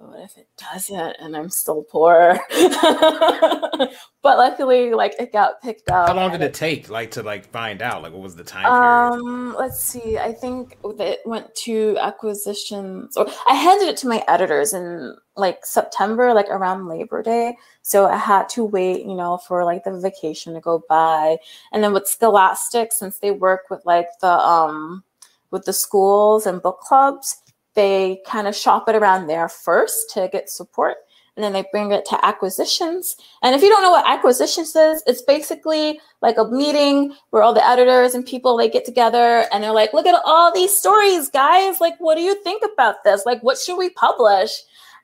[0.00, 2.40] But what if it doesn't and I'm still poor?
[2.50, 3.90] but
[4.22, 6.08] luckily, like it got picked up.
[6.08, 8.02] How long did it take, like, to like find out?
[8.02, 9.28] Like, what was the time period?
[9.28, 10.16] Um, let's see.
[10.16, 15.66] I think it went to acquisitions, or I handed it to my editors in like
[15.66, 17.56] September, like around Labor Day.
[17.82, 21.36] So I had to wait, you know, for like the vacation to go by.
[21.72, 25.04] And then with Scholastic, since they work with like the um
[25.50, 27.42] with the schools and book clubs,
[27.74, 30.96] they kind of shop it around there first to get support
[31.36, 33.16] and then they bring it to acquisitions.
[33.42, 37.54] And if you don't know what acquisitions is, it's basically like a meeting where all
[37.54, 41.28] the editors and people they get together and they're like, look at all these stories,
[41.28, 41.80] guys.
[41.80, 43.24] Like, what do you think about this?
[43.24, 44.50] Like, what should we publish?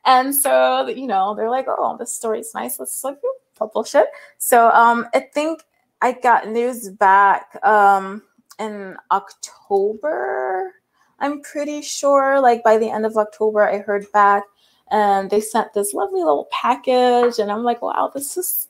[0.05, 2.79] And so, you know, they're like, oh, this story's nice.
[2.79, 3.18] Let's like
[3.57, 4.09] publish it.
[4.38, 5.62] So um, I think
[6.02, 8.22] I got news back um,
[8.59, 10.74] in October
[11.18, 14.44] I'm pretty sure like by the end of October, I heard back
[14.90, 17.38] and they sent this lovely little package.
[17.38, 18.68] And I'm like, wow, this is,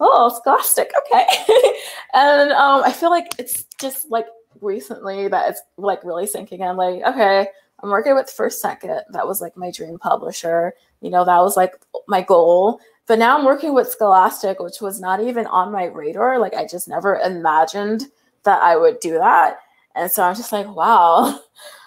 [0.00, 0.90] oh, scholastic.
[1.06, 1.26] Okay.
[2.14, 4.26] and um, I feel like it's just like
[4.60, 6.76] recently that it's like really sinking in.
[6.76, 7.46] Like, okay,
[7.82, 9.02] I'm working with First Second.
[9.10, 10.74] That was like my dream publisher.
[11.00, 11.74] You know, that was like
[12.08, 12.80] my goal.
[13.06, 16.38] But now I'm working with Scholastic, which was not even on my radar.
[16.38, 18.06] Like, I just never imagined
[18.44, 19.58] that I would do that.
[19.94, 21.40] And so I'm just like, wow,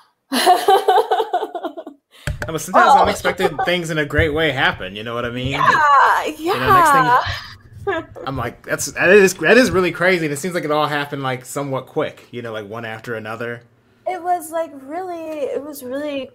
[2.58, 3.02] Sometimes oh.
[3.02, 4.96] unexpected things in a great way happen.
[4.96, 5.52] You know what I mean?
[5.52, 6.34] Yeah, yeah.
[6.38, 10.26] You know, I'm like, that's that is that is really crazy.
[10.26, 13.16] And it seems like it all happened like somewhat quick, you know, like one after
[13.16, 13.64] another.
[14.08, 16.30] It was like really, it was really,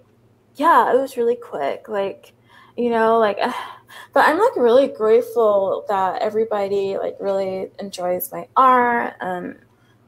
[0.56, 1.88] yeah, it was really quick.
[1.88, 2.32] Like,
[2.76, 3.38] you know, like,
[4.12, 9.58] but I'm like really grateful that everybody like really enjoys my art and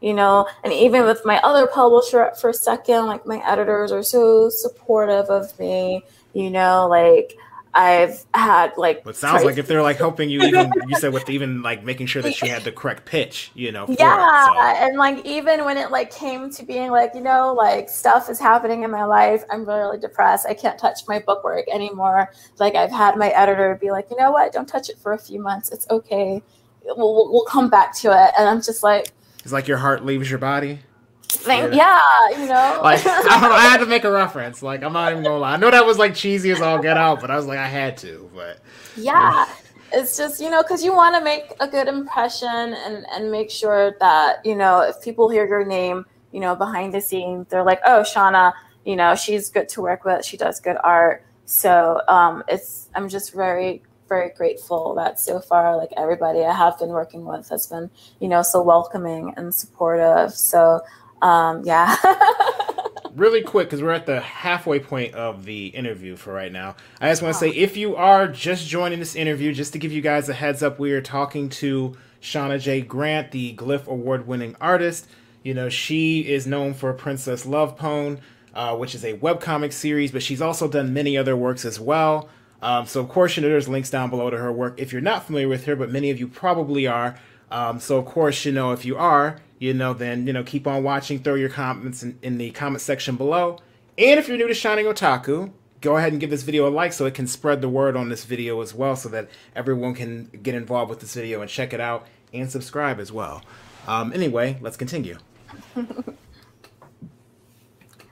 [0.03, 4.03] you know, and even with my other publisher at First Second, like my editors are
[4.03, 6.03] so supportive of me,
[6.35, 7.39] you know, like
[7.73, 9.03] I've had like.
[9.07, 12.07] It sounds like if they're like helping you, even you said with even like making
[12.07, 13.87] sure that you had the correct pitch, you know.
[13.89, 14.85] yeah, it, so.
[14.87, 18.41] and like even when it like came to being like you know like stuff is
[18.41, 20.47] happening in my life, I'm really depressed.
[20.49, 22.31] I can't touch my bookwork anymore.
[22.59, 25.19] Like I've had my editor be like, you know what, don't touch it for a
[25.19, 25.71] few months.
[25.71, 26.43] It's okay.
[26.85, 29.13] We'll, we'll come back to it, and I'm just like.
[29.43, 30.81] It's like your heart leaves your body.
[31.29, 31.99] Thank, yeah,
[32.31, 32.81] you know.
[32.85, 34.63] like I don't know, I had to make a reference.
[34.63, 35.55] Like I'm not even gonna lie.
[35.55, 37.67] I know that was like cheesy as all get out, but I was like I
[37.67, 38.31] had to.
[38.35, 38.61] But
[38.97, 39.49] yeah,
[39.93, 43.51] it's just you know because you want to make a good impression and and make
[43.51, 47.65] sure that you know if people hear your name, you know behind the scenes, they're
[47.65, 48.53] like, oh, Shauna,
[48.85, 50.25] you know she's good to work with.
[50.25, 51.25] She does good art.
[51.47, 56.79] So um, it's I'm just very very grateful that so far like everybody I have
[56.79, 60.35] been working with has been you know so welcoming and supportive.
[60.35, 60.81] So
[61.23, 61.97] um, yeah.
[63.15, 66.77] really quick, because we're at the halfway point of the interview for right now.
[67.01, 69.93] I just want to say if you are just joining this interview, just to give
[69.93, 72.81] you guys a heads up, we are talking to Shauna J.
[72.81, 75.07] Grant, the Glyph Award winning artist.
[75.43, 78.21] You know, she is known for Princess Love Pon,
[78.55, 82.29] uh, which is a webcomic series, but she's also done many other works as well.
[82.63, 85.03] Um, so, of course, you know, there's links down below to her work if you're
[85.03, 87.19] not familiar with her, but many of you probably are.
[87.51, 90.67] Um, so, of course, you know, if you are, you know, then, you know, keep
[90.67, 91.19] on watching.
[91.19, 93.59] Throw your comments in, in the comment section below.
[93.99, 96.93] And if you're new to Shining Otaku, go ahead and give this video a like
[96.93, 100.31] so it can spread the word on this video as well so that everyone can
[100.43, 103.43] get involved with this video and check it out and subscribe as well.
[103.87, 105.19] Um, anyway, let's continue.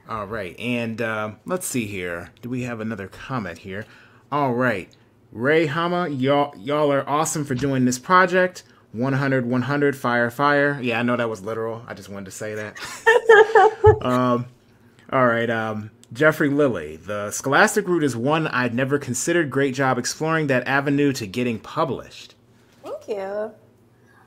[0.09, 2.31] All right, and uh, let's see here.
[2.43, 3.87] Do we have another comment here?
[4.33, 4.88] All right,
[5.33, 8.62] Ray Hama, y'all y'all are awesome for doing this project.
[8.93, 10.81] 100 100 fire fire.
[10.81, 11.83] Yeah i know that was literal.
[11.87, 12.79] I just wanted to say that.
[14.03, 14.47] Um,
[15.12, 16.97] all right um, jeffrey lilly.
[16.97, 19.51] The scholastic route is one i'd never considered.
[19.51, 22.35] Great job exploring that avenue to getting published.
[22.83, 23.21] Thank you.
[23.21, 23.53] All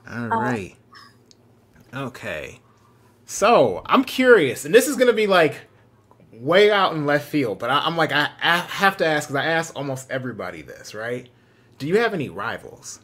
[0.06, 0.76] uh, right.
[1.92, 2.60] Okay.
[3.24, 5.62] So i'm curious and this is gonna be like
[6.40, 9.42] way out in left field but I, am like I, I have to ask because
[9.42, 11.28] i ask almost everybody this right
[11.78, 13.00] do you have any rivals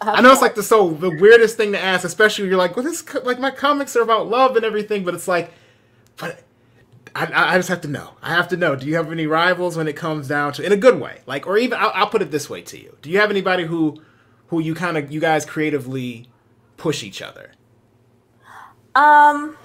[0.00, 2.84] I know it's like the so the weirdest thing to ask, especially you're like, well,
[2.84, 5.52] this like my comics are about love and everything, but it's like,
[6.16, 6.42] but
[7.14, 8.14] I, I just have to know.
[8.22, 8.74] I have to know.
[8.74, 11.46] Do you have any rivals when it comes down to in a good way, like,
[11.46, 14.02] or even I'll, I'll put it this way to you: Do you have anybody who
[14.48, 16.28] who you kind of you guys creatively
[16.76, 17.52] push each other?
[18.94, 19.56] Um,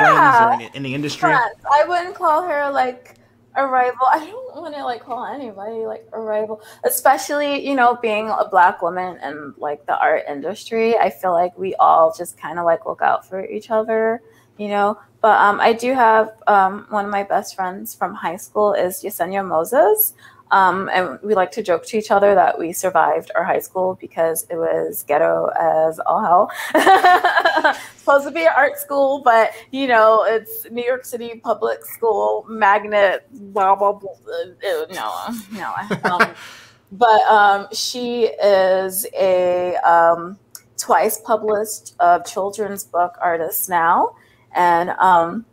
[0.00, 1.30] yeah, in, in, the industry.
[1.30, 1.56] Friends.
[1.70, 3.16] I wouldn't call her like
[3.56, 4.06] a rival.
[4.10, 8.46] I don't want to like call anybody like a rival, especially you know being a
[8.48, 10.96] black woman in like the art industry.
[10.96, 14.22] I feel like we all just kind of like look out for each other,
[14.56, 14.98] you know.
[15.20, 19.02] But um, I do have um, one of my best friends from high school is
[19.02, 20.14] Yesenia Moises.
[20.50, 23.96] Um, and we like to joke to each other that we survived our high school
[24.00, 27.74] because it was ghetto as all hell.
[27.96, 32.44] supposed to be an art school, but you know, it's New York City public school
[32.48, 34.10] magnet, blah, blah, blah.
[34.10, 35.16] Uh, no,
[35.52, 35.72] no.
[36.10, 36.34] Um,
[36.92, 40.38] but um, she is a um,
[40.76, 44.16] twice published uh, children's book artist now.
[44.56, 45.46] And um,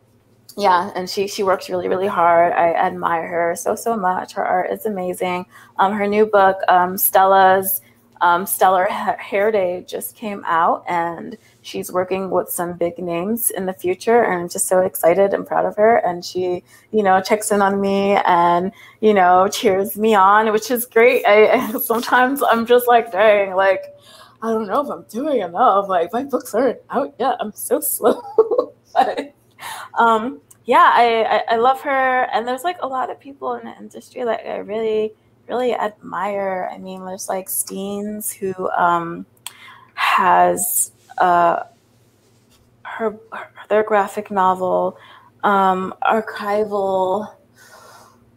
[0.58, 2.52] yeah and she she works really really hard.
[2.52, 4.32] I admire her so so much.
[4.34, 5.46] Her art is amazing.
[5.78, 7.80] Um, her new book um, stella's
[8.20, 13.66] um, stellar hair day just came out and she's working with some big names in
[13.66, 15.98] the future and i'm just so excited and proud of her.
[15.98, 20.70] And she you know checks in on me and you know cheers me on which
[20.72, 21.24] is great.
[21.26, 23.84] I, sometimes i'm just like dang like
[24.42, 25.88] i don't know if i'm doing enough.
[25.88, 27.36] Like my books aren't out yet.
[27.40, 28.20] I'm so slow.
[28.94, 29.34] But
[29.98, 32.24] um yeah, I, I, I love her.
[32.30, 35.14] And there's like a lot of people in the industry that I really,
[35.48, 36.68] really admire.
[36.70, 39.24] I mean, there's like Steenz who um,
[39.94, 41.62] has uh,
[42.82, 43.16] her,
[43.70, 44.98] their graphic novel,
[45.42, 47.32] um, archival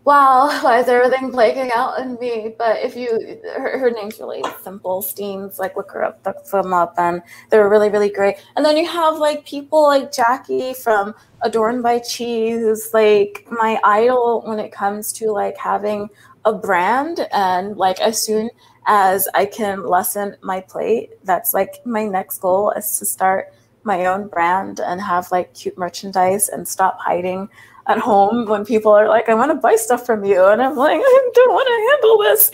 [0.03, 2.53] wow, why is everything blanking out in me?
[2.57, 6.73] But if you, her, her, name's really simple, Steenz, like look her up, look them
[6.73, 8.37] up, and they're really, really great.
[8.55, 13.79] And then you have like people like Jackie from Adorned by Chi, who's like my
[13.83, 16.09] idol when it comes to like having
[16.45, 17.27] a brand.
[17.31, 18.49] And like as soon
[18.87, 21.11] as I can lessen my plate.
[21.23, 25.77] That's like my next goal is to start my own brand and have like cute
[25.77, 27.49] merchandise and stop hiding
[27.87, 30.45] at home when people are like, I want to buy stuff from you.
[30.45, 32.51] And I'm like, I don't want to handle this.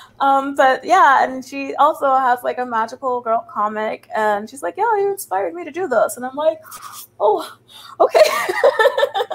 [0.20, 4.08] um, but yeah, and she also has like a magical girl comic.
[4.14, 6.16] And she's like, Yeah, you inspired me to do this.
[6.16, 6.60] And I'm like,
[7.18, 7.58] Oh,
[8.00, 8.20] okay.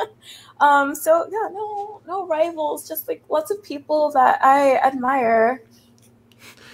[0.60, 5.64] um, so yeah, no, no rivals, just like lots of people that I admire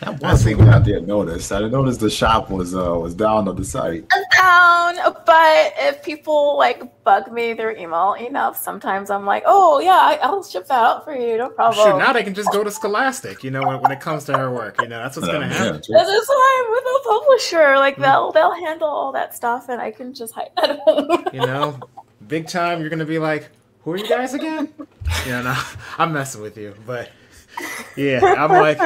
[0.02, 1.52] that was thing I didn't notice.
[1.52, 4.08] I didn't notice the shop was uh was down on the site.
[4.38, 10.18] Down, but if people like bug me through email enough, sometimes I'm like, oh yeah,
[10.22, 11.88] I, will ship that out for you, no problem.
[11.88, 13.44] Shoot, now they can just go to Scholastic.
[13.44, 15.82] You know, when, when it comes to her work, you know, that's what's gonna happen.
[15.88, 17.78] Yeah, this is why I'm with a publisher.
[17.78, 18.02] Like mm.
[18.02, 21.26] they'll they'll handle all that stuff, and I can just hide at home.
[21.32, 21.80] you know,
[22.28, 22.82] big time.
[22.82, 23.50] You're gonna be like,
[23.84, 24.74] who are you guys again?
[25.26, 25.58] yeah, no,
[25.98, 27.12] I'm messing with you, but
[27.96, 28.80] yeah, I'm like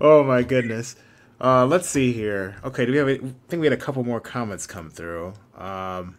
[0.00, 0.96] oh my goodness.
[1.40, 2.56] Uh, let's see here.
[2.64, 3.08] Okay, do we have?
[3.08, 5.34] A, I think we had a couple more comments come through.
[5.56, 6.18] Um,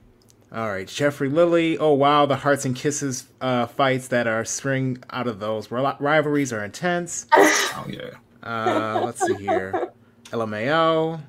[0.51, 1.77] all right, Jeffrey Lilly.
[1.77, 6.53] Oh wow, the hearts and kisses uh, fights that are spring out of those rivalries
[6.53, 7.27] are intense.
[7.33, 8.11] oh yeah.
[8.41, 9.91] Uh, let's see here.
[10.31, 11.21] LMAO.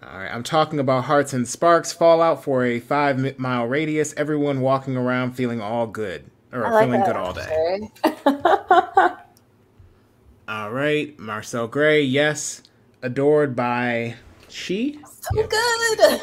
[0.00, 4.14] All right, I'm talking about hearts and sparks fallout for a five mile radius.
[4.16, 7.90] Everyone walking around feeling all good or like feeling good all day.
[10.48, 12.62] All right, Marcel Gray, yes,
[13.02, 14.94] Adorned by Chi.
[15.04, 16.20] So good.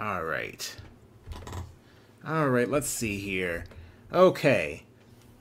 [0.00, 0.76] All right.
[2.26, 3.66] All right, let's see here.
[4.12, 4.82] Okay.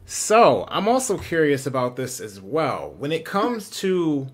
[0.06, 2.94] So, I'm also curious about this as well.
[2.96, 4.28] When it comes to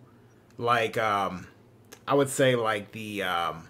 [0.58, 1.48] like um
[2.06, 3.70] I would say like the um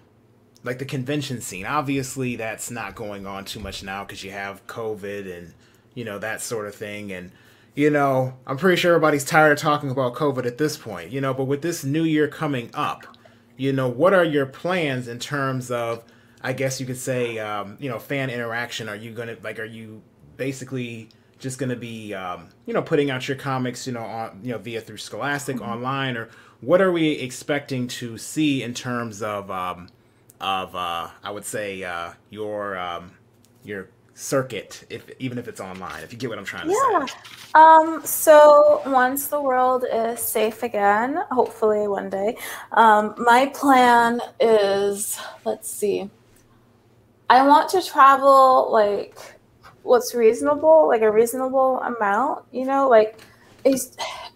[0.64, 1.64] like the convention scene.
[1.64, 5.54] Obviously, that's not going on too much now cuz you have COVID and
[5.94, 7.30] you know that sort of thing and
[7.74, 11.20] you know, I'm pretty sure everybody's tired of talking about COVID at this point, you
[11.20, 13.06] know, but with this new year coming up,
[13.56, 16.04] you know, what are your plans in terms of,
[16.42, 18.88] I guess you could say, um, you know, fan interaction?
[18.88, 20.02] Are you going to, like, are you
[20.36, 21.08] basically
[21.38, 24.52] just going to be, um, you know, putting out your comics, you know, on, you
[24.52, 25.70] know, via through Scholastic mm-hmm.
[25.70, 26.28] online, or
[26.60, 29.88] what are we expecting to see in terms of, um,
[30.40, 33.12] of, uh, I would say, uh, your, um,
[33.64, 37.06] your circuit if even if it's online if you get what i'm trying to yeah.
[37.06, 37.14] say
[37.54, 42.36] um so once the world is safe again hopefully one day
[42.72, 46.10] um my plan is let's see
[47.30, 49.16] i want to travel like
[49.82, 53.18] what's reasonable like a reasonable amount you know like
[53.64, 53.76] I,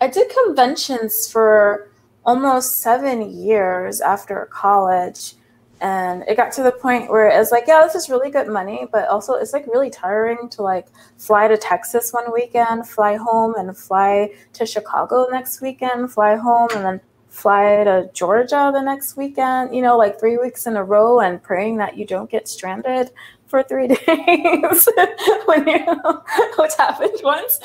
[0.00, 1.90] I did conventions for
[2.24, 5.34] almost seven years after college
[5.80, 8.86] and it got to the point where it's like yeah this is really good money
[8.92, 10.86] but also it's like really tiring to like
[11.18, 16.68] fly to texas one weekend fly home and fly to chicago next weekend fly home
[16.74, 20.84] and then fly to georgia the next weekend you know like three weeks in a
[20.84, 23.10] row and praying that you don't get stranded
[23.46, 24.88] for three days
[25.46, 25.78] when you
[26.58, 27.60] which happened once.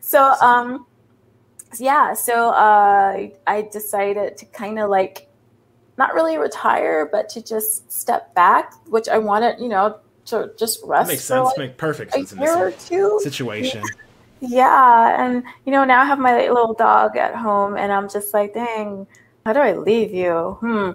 [0.00, 0.86] So um
[1.80, 5.28] yeah so uh i decided to kind of like
[5.96, 10.80] not really retire, but to just step back, which I wanted, you know, to just
[10.84, 11.08] rest.
[11.08, 11.46] That makes sense.
[11.46, 13.82] Like Make perfect sense in this situation.
[14.40, 18.34] Yeah, and you know, now I have my little dog at home, and I'm just
[18.34, 19.06] like, dang,
[19.46, 20.56] how do I leave you?
[20.60, 20.90] Hmm.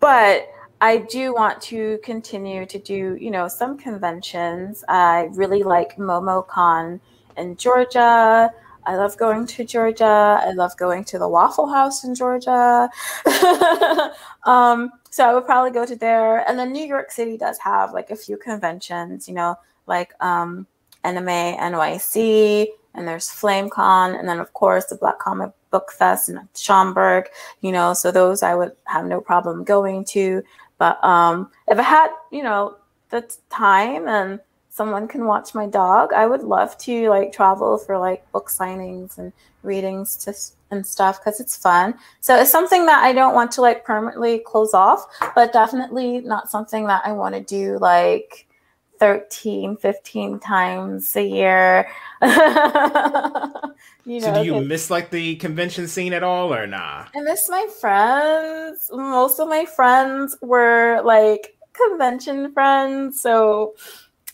[0.00, 0.48] But
[0.80, 4.84] I do want to continue to do, you know, some conventions.
[4.88, 7.00] I really like MomoCon
[7.36, 8.50] in Georgia.
[8.88, 10.40] I love going to Georgia.
[10.42, 12.88] I love going to the Waffle House in Georgia.
[14.44, 16.48] um, so I would probably go to there.
[16.48, 20.66] And then New York City does have like a few conventions, you know, like um,
[21.04, 27.26] NYC, and there's FlameCon, and then of course the Black Comic Book Fest in Schomburg,
[27.60, 30.42] you know, so those I would have no problem going to.
[30.78, 32.76] But um, if I had, you know,
[33.10, 34.40] the time and
[34.78, 36.12] someone can watch my dog.
[36.12, 39.32] I would love to like travel for like book signings and
[39.64, 40.32] readings to
[40.70, 41.94] and stuff because it's fun.
[42.20, 45.04] So it's something that I don't want to like permanently close off,
[45.34, 48.46] but definitely not something that I want to do like
[49.00, 51.88] 13, 15 times a year.
[52.22, 52.28] you
[54.20, 57.06] know, so do you miss like the convention scene at all or nah?
[57.16, 58.90] I miss my friends.
[58.92, 63.20] Most of my friends were like convention friends.
[63.20, 63.74] So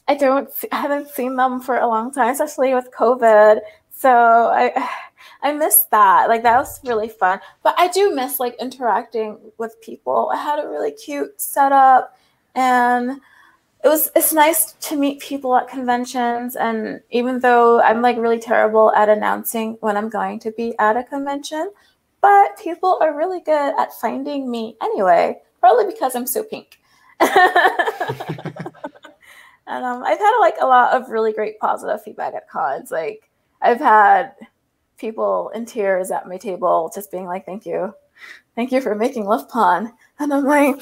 [0.09, 3.61] I don't I haven't seen them for a long time, especially with COVID.
[3.91, 4.89] So I
[5.43, 6.29] I miss that.
[6.29, 7.41] Like that was really fun.
[7.63, 10.31] But I do miss like interacting with people.
[10.33, 12.17] I had a really cute setup
[12.55, 13.21] and
[13.85, 18.39] it was it's nice to meet people at conventions and even though i'm like really
[18.39, 21.71] terrible at announcing when i'm going to be at a convention
[22.21, 26.79] but people are really good at finding me anyway probably because i'm so pink
[29.67, 33.31] and um, i've had like a lot of really great positive feedback at cons like
[33.63, 34.33] i've had
[34.97, 37.93] people in tears at my table just being like thank you
[38.55, 40.81] thank you for making Love Pon and i'm like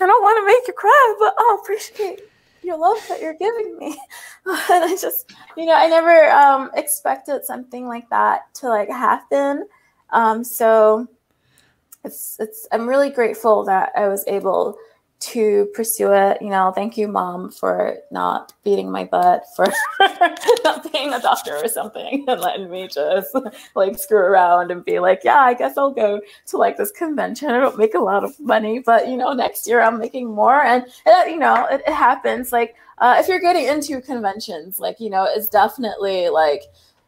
[0.00, 2.20] I don't want to make you cry, but I'll appreciate
[2.62, 3.88] your love that you're giving me.
[4.46, 9.66] and I just, you know, I never um, expected something like that to like happen.
[10.10, 11.06] Um, so
[12.04, 14.76] it's it's I'm really grateful that I was able
[15.20, 16.42] to pursue it.
[16.42, 19.66] You know, thank you, mom, for not beating my butt, for
[20.64, 23.34] not being a doctor or something, and letting me just
[23.74, 27.50] like screw around and be like, yeah, I guess I'll go to like this convention.
[27.50, 30.62] I don't make a lot of money, but you know, next year I'm making more,
[30.62, 32.52] and, and you know, it, it happens.
[32.52, 36.62] Like uh, if you're getting into conventions, like you know, it's definitely like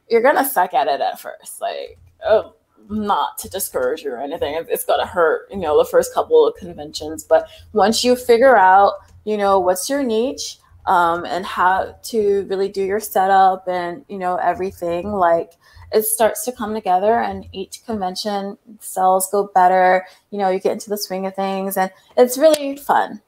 [0.08, 2.54] you're gonna suck at it at first, like oh
[2.88, 4.64] not to discourage you or anything.
[4.68, 7.24] It's to hurt, you know, the first couple of conventions.
[7.24, 12.68] But once you figure out, you know, what's your niche um, and how to really
[12.68, 15.52] do your setup and, you know, everything, like
[15.92, 20.06] it starts to come together and each convention sales go better.
[20.30, 23.20] You know, you get into the swing of things and it's really fun.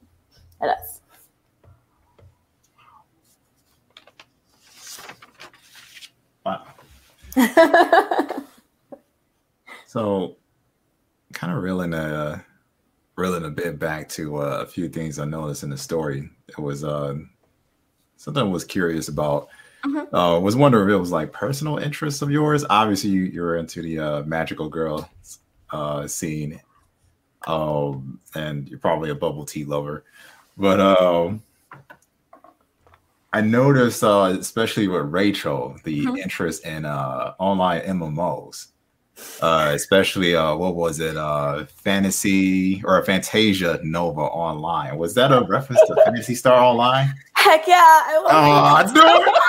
[0.61, 1.01] It is.
[6.45, 6.65] Wow.
[9.99, 10.37] So,
[11.33, 12.45] kind of reeling a
[13.17, 16.31] reeling a bit back to uh, a few things I noticed in the story.
[16.47, 17.17] It was uh,
[18.17, 19.49] something I was curious about.
[19.85, 20.15] Mm-hmm.
[20.15, 22.65] Uh, was wondering if it was like personal interests of yours.
[22.71, 25.11] Obviously, you, you're into the uh, magical girl
[25.73, 26.61] uh, scene,
[27.49, 30.05] um, and you're probably a bubble tea lover.
[30.57, 31.43] But um,
[33.33, 36.19] I noticed, uh, especially with Rachel, the mm-hmm.
[36.19, 38.69] interest in uh, online MMOs
[39.41, 44.97] uh, especially uh, what was it, uh, Fantasy or Fantasia Nova Online?
[44.97, 47.13] Was that a reference to Phantasy Star Online?
[47.35, 47.77] Heck yeah!
[47.77, 49.45] I love oh, I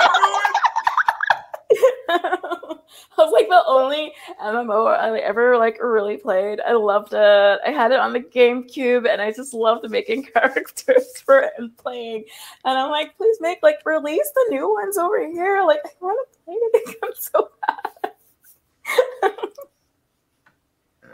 [3.20, 4.12] I was like the only
[4.42, 6.60] MMO I ever like really played.
[6.60, 7.60] I loved it.
[7.66, 11.76] I had it on the GameCube, and I just loved making characters for it and
[11.76, 12.24] playing.
[12.64, 15.62] And I'm like, please make like release the new ones over here.
[15.64, 17.99] Like I want to play it again so bad.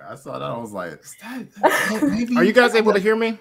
[0.09, 0.45] I saw that.
[0.45, 3.39] I was like, that, Are you guys able to hear me?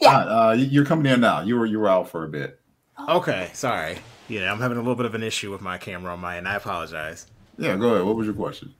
[0.00, 0.18] Yeah.
[0.18, 1.40] Uh, uh, you're coming in now.
[1.40, 2.60] You were you were out for a bit.
[3.08, 3.98] Okay, sorry.
[4.28, 6.48] Yeah, I'm having a little bit of an issue with my camera on my end.
[6.48, 7.26] I apologize.
[7.58, 8.06] Yeah, go ahead.
[8.06, 8.74] What was your question?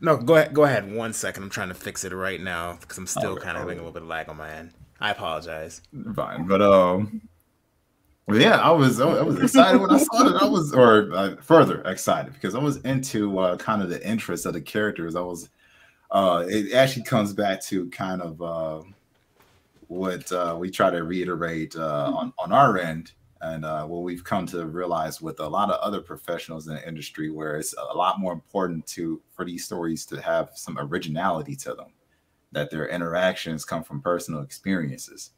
[0.00, 0.54] No, go ahead.
[0.54, 0.92] Go ahead.
[0.92, 1.42] One second.
[1.44, 3.70] I'm trying to fix it right now because I'm still okay, kind of okay.
[3.70, 4.72] having a little bit of lag on my end.
[5.00, 5.82] I apologize.
[6.14, 7.20] Fine, but um, well,
[8.28, 10.42] yeah, I was I was excited when I saw it.
[10.42, 14.46] I was or uh, further excited because I was into uh, kind of the interest
[14.46, 15.14] of the characters.
[15.14, 15.48] I was
[16.10, 18.82] uh, it actually comes back to kind of uh,
[19.88, 22.16] what uh, we try to reiterate uh, mm-hmm.
[22.16, 23.12] on, on our end
[23.42, 26.88] and uh, what we've come to realize with a lot of other professionals in the
[26.88, 31.54] industry where it's a lot more important to for these stories to have some originality
[31.54, 31.92] to them
[32.52, 35.30] that their interactions come from personal experiences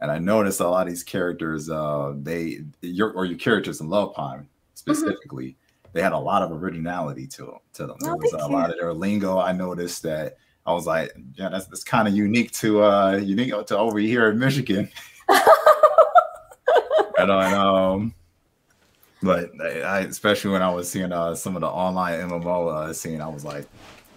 [0.00, 3.88] and i noticed a lot of these characters uh, they your or your characters in
[3.88, 4.46] Love Pon mm-hmm.
[4.74, 5.66] specifically mm-hmm
[5.96, 7.58] they had a lot of originality to them.
[7.72, 9.38] To them, there oh, was a lot of their lingo.
[9.38, 10.36] I noticed that
[10.66, 14.30] I was like, yeah, that's that's kind of unique to uh unique to over here
[14.30, 14.90] in Michigan.
[17.18, 18.14] and, um,
[19.22, 23.22] but I, especially when I was seeing uh some of the online MMO uh, scene,
[23.22, 23.66] I was like,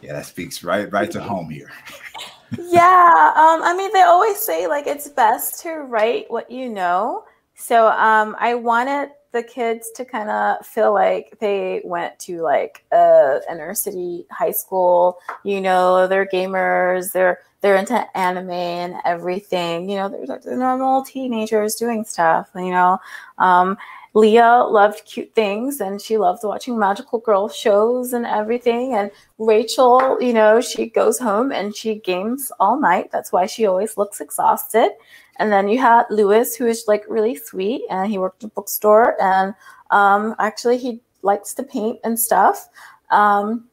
[0.01, 1.71] yeah, that speaks right right to home here.
[2.58, 7.26] yeah, um, I mean, they always say like it's best to write what you know.
[7.56, 12.84] So um, I wanted the kids to kind of feel like they went to like
[12.91, 15.20] a inner city high school.
[15.43, 17.12] You know, they're gamers.
[17.12, 19.89] They're they're into anime and everything.
[19.89, 22.50] You know, they're, they're normal teenagers doing stuff.
[22.56, 22.97] You know,
[23.38, 23.78] um,
[24.14, 28.95] Leah loved cute things and she loved watching magical girl shows and everything.
[28.95, 33.12] And Rachel, you know, she goes home and she games all night.
[33.12, 34.91] That's why she always looks exhausted.
[35.38, 38.51] And then you had Lewis, who is like really sweet, and he worked in a
[38.51, 39.55] bookstore, and
[39.89, 42.68] um, actually he likes to paint and stuff.
[43.10, 43.70] Um,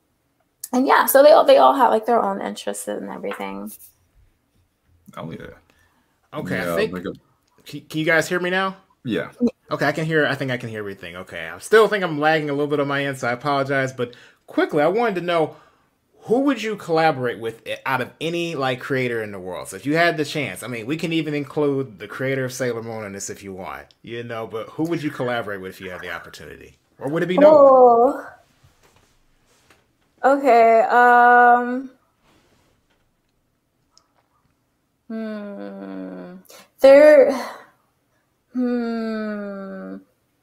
[0.73, 3.73] and yeah, so they all they all have like their own interests and everything.
[5.17, 5.47] Oh yeah.
[6.33, 7.05] Okay, yeah, I think.
[7.65, 8.77] Can, can you guys hear me now?
[9.07, 9.31] Yeah.
[9.71, 10.27] Okay, I can hear.
[10.27, 11.17] I think I can hear everything.
[11.17, 13.93] Okay, I still think I'm lagging a little bit on my end, so I apologize.
[13.93, 14.15] But
[14.47, 15.57] quickly, I wanted to know
[16.23, 19.69] who would you collaborate with out of any like creator in the world?
[19.69, 22.53] So if you had the chance, I mean, we can even include the creator of
[22.53, 24.47] Sailor Moon in this if you want, you know.
[24.47, 27.39] But who would you collaborate with if you had the opportunity, or would it be
[27.39, 27.49] no?
[27.49, 28.27] Oh.
[30.25, 30.81] Okay.
[30.81, 31.91] Um.
[35.09, 36.37] Hmm.
[36.81, 37.31] There.
[38.57, 39.97] Hmm.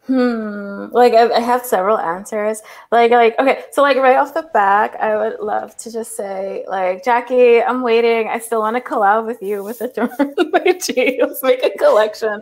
[0.05, 0.87] Hmm.
[0.91, 2.61] Like I, I have several answers.
[2.91, 6.63] Like like okay, so like right off the back, I would love to just say
[6.67, 8.27] like Jackie, I'm waiting.
[8.27, 9.87] I still want to collab with you with a
[10.51, 11.19] by G.
[11.21, 12.39] Let's make a collection.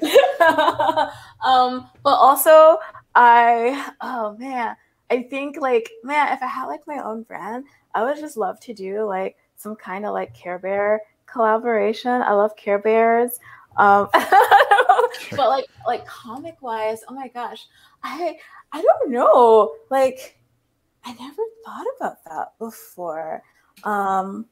[1.46, 2.78] um, but also
[3.16, 4.76] I oh man,
[5.10, 7.64] I think like man, if I had like my own brand,
[7.96, 12.22] I would just love to do like some kind of like Care Bear collaboration.
[12.22, 13.40] I love Care Bears.
[13.78, 14.10] Um,
[15.32, 17.68] but like like comic wise, oh my gosh,
[18.04, 18.38] I
[18.72, 19.76] I don't know.
[19.90, 20.38] Like
[21.04, 23.44] I never thought about that before.
[23.84, 24.46] Um,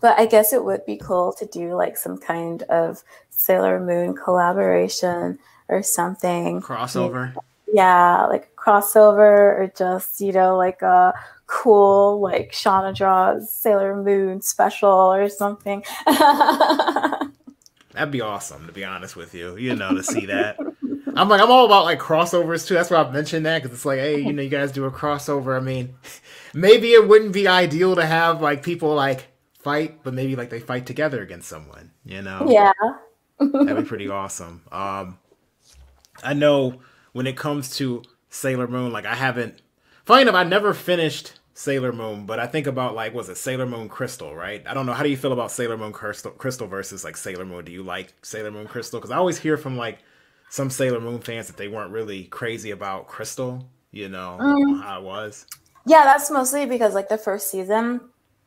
[0.00, 4.14] but I guess it would be cool to do like some kind of Sailor Moon
[4.14, 5.38] collaboration
[5.68, 6.60] or something.
[6.60, 7.34] Crossover.
[7.72, 11.14] Yeah, like crossover or just, you know, like a
[11.46, 15.84] cool like Shauna draws Sailor Moon special or something.
[17.96, 19.56] That'd be awesome, to be honest with you.
[19.56, 20.58] You know, to see that.
[21.16, 22.74] I'm like, I'm all about like crossovers too.
[22.74, 24.90] That's why I've mentioned that because it's like, hey, you know, you guys do a
[24.90, 25.56] crossover.
[25.56, 25.94] I mean,
[26.54, 29.28] maybe it wouldn't be ideal to have like people like
[29.58, 31.90] fight, but maybe like they fight together against someone.
[32.04, 32.46] You know?
[32.50, 32.72] Yeah.
[33.40, 34.60] That'd be pretty awesome.
[34.70, 35.18] Um,
[36.22, 36.82] I know
[37.12, 39.62] when it comes to Sailor Moon, like I haven't.
[40.04, 43.64] Funny enough, I never finished Sailor Moon, but I think about like was it Sailor
[43.64, 44.62] Moon Crystal, right?
[44.66, 44.92] I don't know.
[44.92, 47.64] How do you feel about Sailor Moon Crystal, Crystal versus like Sailor Moon?
[47.64, 49.00] Do you like Sailor Moon Crystal?
[49.00, 50.00] Because I always hear from like
[50.50, 53.66] some Sailor Moon fans that they weren't really crazy about Crystal.
[53.90, 55.46] You know um, how it was.
[55.86, 58.02] Yeah, that's mostly because like the first season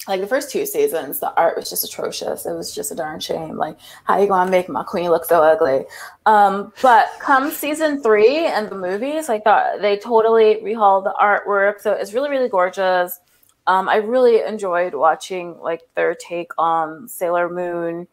[0.09, 2.45] like the first two seasons, the art was just atrocious.
[2.45, 3.55] It was just a darn shame.
[3.57, 5.85] Like, how you gonna make my queen look so ugly?
[6.25, 11.79] Um, but come season three and the movies, like thought they totally rehauled the artwork,
[11.79, 13.19] so it's really really gorgeous.
[13.67, 18.07] Um, I really enjoyed watching like their take on Sailor Moon.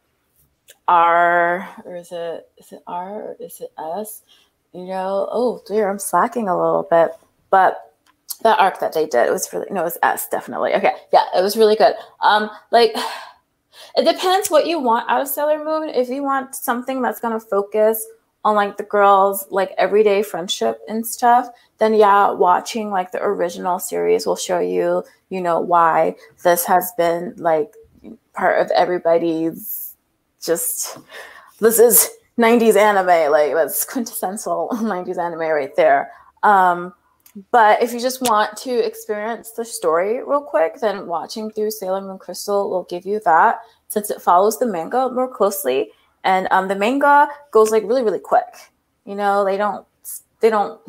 [0.88, 4.22] R or is it is it R or is it S?
[4.72, 7.10] You know, oh dear, I'm slacking a little bit,
[7.50, 7.85] but
[8.46, 9.26] the arc that they did.
[9.26, 10.72] It was really no, it was S definitely.
[10.72, 11.94] Okay, yeah, it was really good.
[12.20, 12.92] Um, like
[13.96, 15.88] it depends what you want out of Sailor Moon.
[15.88, 18.06] If you want something that's gonna focus
[18.44, 23.80] on like the girls' like everyday friendship and stuff, then yeah, watching like the original
[23.80, 27.74] series will show you, you know, why this has been like
[28.32, 29.96] part of everybody's
[30.40, 30.98] just
[31.58, 36.12] this is 90s anime, like that's quintessential 90s anime right there.
[36.44, 36.94] Um,
[37.50, 42.00] but if you just want to experience the story real quick, then watching through Sailor
[42.00, 45.90] Moon Crystal will give you that since it follows the manga more closely.
[46.24, 48.72] And um, the manga goes like really, really quick.
[49.04, 49.86] You know, they don't,
[50.40, 50.80] they don't,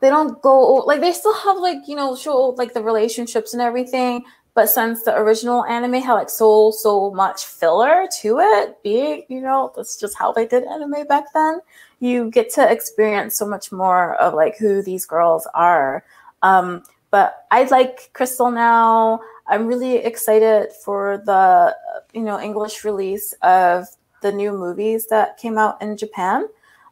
[0.00, 3.62] they don't go like they still have like you know show like the relationships and
[3.62, 9.24] everything but since the original anime had like so so much filler to it being
[9.28, 11.58] you know that's just how they did anime back then
[12.04, 16.04] you get to experience so much more of like who these girls are.
[16.42, 19.20] Um, but I like Crystal now.
[19.46, 21.74] I'm really excited for the
[22.12, 23.86] you know English release of
[24.20, 26.46] the new movies that came out in Japan.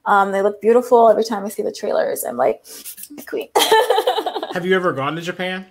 [0.06, 2.24] Um, they look beautiful every time I see the trailers.
[2.24, 2.64] I'm like,
[3.28, 3.48] queen.
[4.54, 5.66] Have you ever gone to Japan?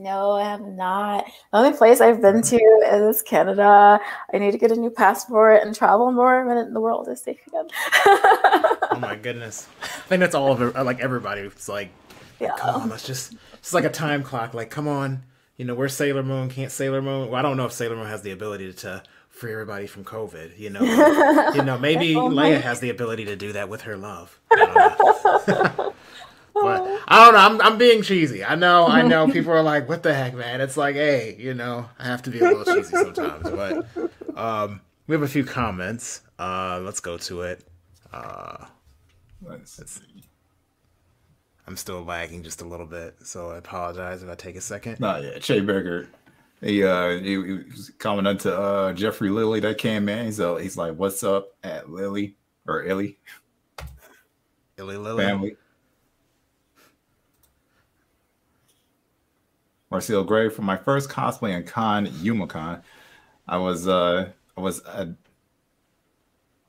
[0.00, 1.26] No, I have not.
[1.52, 4.00] The only place I've been to is Canada.
[4.32, 7.46] I need to get a new passport and travel more when the world is safe
[7.46, 7.66] again.
[8.06, 9.68] oh my goodness!
[9.82, 10.74] I think that's all of it.
[10.82, 11.90] Like everybody, it's like,
[12.40, 12.56] yeah.
[12.56, 13.34] come on, let's just.
[13.58, 14.54] It's like a time clock.
[14.54, 15.22] Like, come on,
[15.58, 16.48] you know, we're Sailor Moon.
[16.48, 17.28] Can't Sailor Moon?
[17.28, 20.58] Well, I don't know if Sailor Moon has the ability to free everybody from COVID.
[20.58, 20.80] You know,
[21.54, 24.40] you know, maybe oh Leia has the ability to do that with her love.
[26.54, 27.40] But I don't know.
[27.40, 28.44] I'm I'm being cheesy.
[28.44, 28.86] I know.
[28.86, 29.28] I know.
[29.32, 32.30] People are like, "What the heck, man?" It's like, hey, you know, I have to
[32.30, 33.50] be a little cheesy sometimes.
[33.50, 33.86] But
[34.36, 36.22] um, we have a few comments.
[36.38, 37.64] Uh, let's go to it.
[38.12, 38.66] Uh,
[39.42, 40.24] let's, let's see.
[41.66, 44.98] I'm still lagging just a little bit, so I apologize if I take a second.
[44.98, 46.08] Nah, yeah, Che Berger.
[46.60, 50.26] He uh he, he was commenting to uh Jeffrey Lilly that came in.
[50.26, 52.36] He's uh, he's like, "What's up at Lily
[52.66, 53.18] or Illy?"
[54.76, 55.56] Illy Lily family.
[59.90, 62.82] Marcel Gray for my first cosplay in Con Youmacon.
[63.48, 65.06] I was uh I was uh,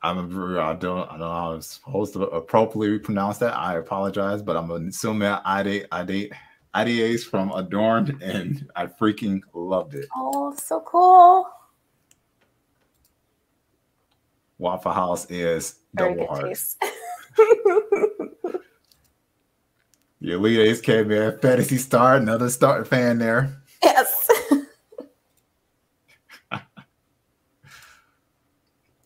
[0.01, 0.17] I'm
[0.57, 3.55] I don't I don't know how I'm supposed to appropriately pronounce that.
[3.55, 6.33] I apologize, but I'm assuming I date I date
[6.73, 10.07] IDAs from Adorned, and I freaking loved it.
[10.15, 11.47] Oh, so cool.
[14.57, 16.83] Waffle House is Very double taste.
[20.23, 23.59] Your lead ace came in, Phantasy Star, another star fan there.
[23.83, 24.29] yes.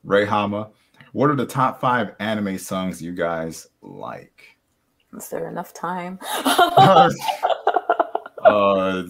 [0.04, 0.72] Ray Hama.
[1.14, 4.58] What are the top five anime songs you guys like?
[5.16, 6.20] Is there enough time?
[6.36, 7.10] uh,
[8.44, 9.04] I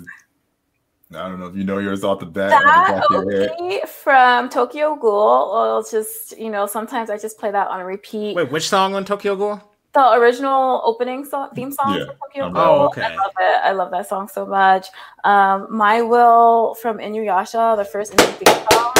[1.12, 2.51] don't know if you know yours off the bat.
[2.51, 3.89] that off your head.
[3.89, 5.10] From Tokyo Ghoul.
[5.12, 8.36] Or just you know, sometimes I just play that on repeat.
[8.36, 9.74] Wait, which song on Tokyo Ghoul?
[9.95, 12.61] The original opening song, theme song Yeah, from Tokyo Ghoul.
[12.81, 13.03] Oh, okay.
[13.03, 13.61] I love it.
[13.63, 14.87] I love that song so much.
[15.23, 18.91] Um, My Will from Inuyasha, the first Inuyasha theme song.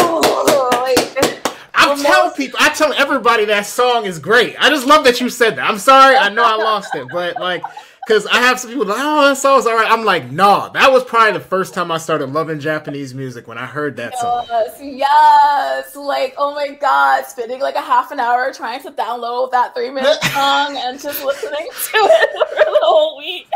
[0.00, 1.42] Oh, like,
[1.74, 4.54] I tell most- people, I tell everybody that song is great.
[4.60, 5.68] I just love that you said that.
[5.68, 7.64] I'm sorry, I know I lost it, but like,
[8.08, 9.90] because I have some people like, oh, that song's all right.
[9.90, 13.58] I'm like, nah, that was probably the first time I started loving Japanese music when
[13.58, 14.46] I heard that song.
[14.48, 15.94] Yes, yes.
[15.94, 19.90] Like, oh my god, spending like a half an hour trying to download that three
[19.90, 23.46] minute song and just listening to it for the whole week.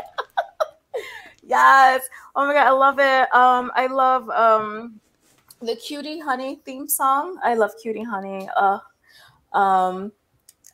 [1.42, 2.02] yes.
[2.36, 3.34] Oh my god, I love it.
[3.34, 5.00] Um, I love um
[5.62, 7.38] the Cutie Honey theme song.
[7.42, 8.50] I love Cutie Honey.
[8.54, 8.80] Uh
[9.54, 10.12] um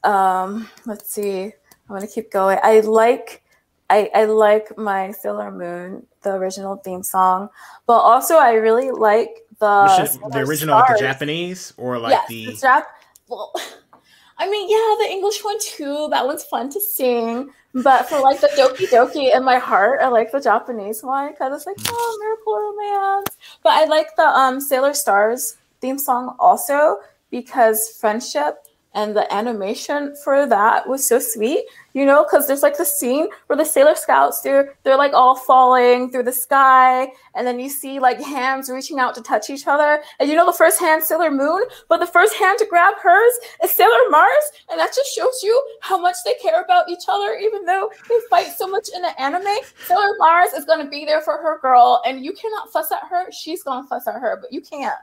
[0.03, 1.45] um let's see.
[1.45, 2.59] I'm gonna keep going.
[2.65, 3.45] I like
[3.91, 7.49] I, I like my Sailor Moon, the original theme song,
[7.87, 12.29] but also I really like the Sailor the original, like the Japanese, or like yes,
[12.29, 12.47] the.
[12.47, 12.85] the Jap-
[13.29, 13.53] Well,
[14.41, 16.09] I mean, yeah, the English one too.
[16.11, 17.51] That one's fun to sing.
[17.75, 21.53] But for like the Doki Doki in my heart, I like the Japanese one because
[21.55, 23.37] it's like, oh, miracle romance.
[23.63, 26.99] But I like the um Sailor Stars theme song also
[27.31, 28.68] because friendship
[28.99, 31.65] and the animation for that was so sweet.
[31.93, 35.37] You know, because there's like the scene where the Sailor Scouts they're they're like all
[35.37, 39.67] falling through the sky, and then you see like hands reaching out to touch each
[39.67, 40.03] other.
[40.19, 43.33] And you know the first hand Sailor Moon, but the first hand to grab hers
[43.63, 47.35] is Sailor Mars, and that just shows you how much they care about each other,
[47.37, 49.59] even though they fight so much in the anime.
[49.87, 53.31] Sailor Mars is gonna be there for her girl, and you cannot fuss at her.
[53.31, 54.99] She's gonna fuss at her, but you can't.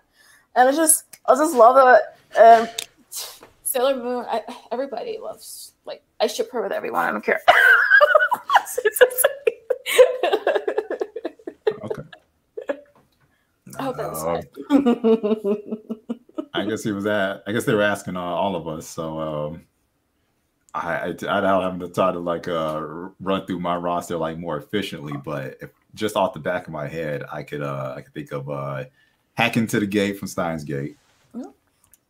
[0.55, 2.89] And I just, I just love it.
[3.75, 5.73] Sailor Moon, I, everybody loves.
[5.83, 7.07] Like, I ship her with everyone.
[7.07, 7.41] I don't care.
[11.83, 12.03] Okay.
[13.77, 14.41] I hope that was Uh.
[16.53, 17.43] I guess he was at.
[17.45, 18.87] I guess they were asking uh, all of us.
[18.87, 19.65] So um,
[20.73, 22.79] I I I don't have the time to like uh
[23.19, 25.17] run through my roster like more efficiently.
[25.23, 28.31] But if just off the back of my head, I could uh I could think
[28.31, 28.85] of uh
[29.33, 30.97] hacking to the gate from Steins Gate.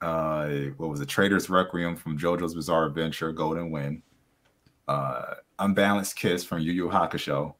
[0.01, 0.07] Yeah.
[0.07, 1.07] Uh, what was it?
[1.07, 4.01] Traitor's Requiem from JoJo's Bizarre Adventure, Golden Wind.
[4.87, 7.55] Uh, Unbalanced Kiss from Yu Yu Hakusho.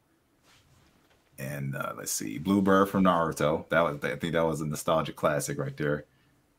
[1.38, 3.68] And uh, let's see, Bluebird from Naruto.
[3.70, 6.06] That was I think that was a nostalgic classic right there.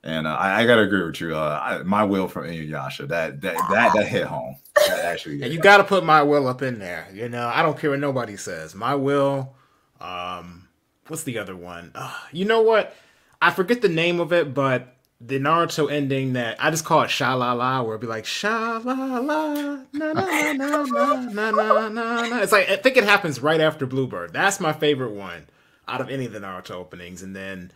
[0.02, 1.34] And uh, I, I gotta agree with you.
[1.34, 4.56] Uh, I, my will from Inuyasha that that that that hit home.
[4.86, 7.08] That actually, And you got to put my will up in there.
[7.12, 8.74] You know, I don't care what nobody says.
[8.74, 9.54] My will.
[10.00, 10.68] Um,
[11.08, 11.92] what's the other one?
[11.94, 12.94] Uh, you know what?
[13.40, 17.10] I forget the name of it, but the Naruto ending that I just call it
[17.10, 19.54] Sha La La, where it'd be like Sha La La
[19.92, 22.42] na na na na na na na na.
[22.42, 24.32] It's like I think it happens right after Bluebird.
[24.32, 25.46] That's my favorite one
[25.88, 27.22] out of any of the Naruto openings.
[27.22, 27.70] And then,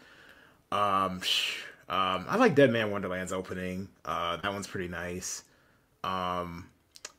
[0.72, 1.20] um,
[1.88, 3.88] um, I like Dead Man Wonderland's opening.
[4.04, 5.44] Uh, that one's pretty nice.
[6.04, 6.68] Um,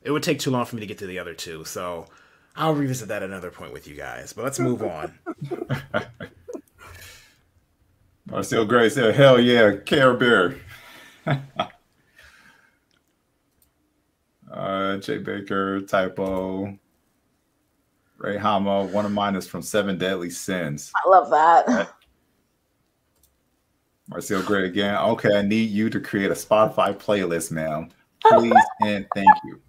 [0.02, 2.06] it would take too long for me to get to the other two, so
[2.56, 4.32] I'll revisit that another point with you guys.
[4.32, 5.18] But let's move on.
[8.26, 10.56] Marcel Gray said, "Hell yeah, Care Bear."
[14.52, 16.78] uh, Jay Baker, typo.
[18.18, 20.92] Ray Hama, one of mine is from Seven Deadly Sins.
[20.94, 21.92] I love that.
[24.08, 24.94] Marcel Gray again.
[24.96, 27.88] Okay, I need you to create a Spotify playlist, ma'am.
[28.24, 28.52] Please
[28.82, 29.60] and thank you.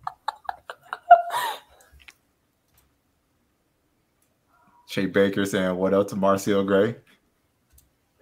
[4.88, 6.96] Shay Baker saying, What up to Marcel Gray?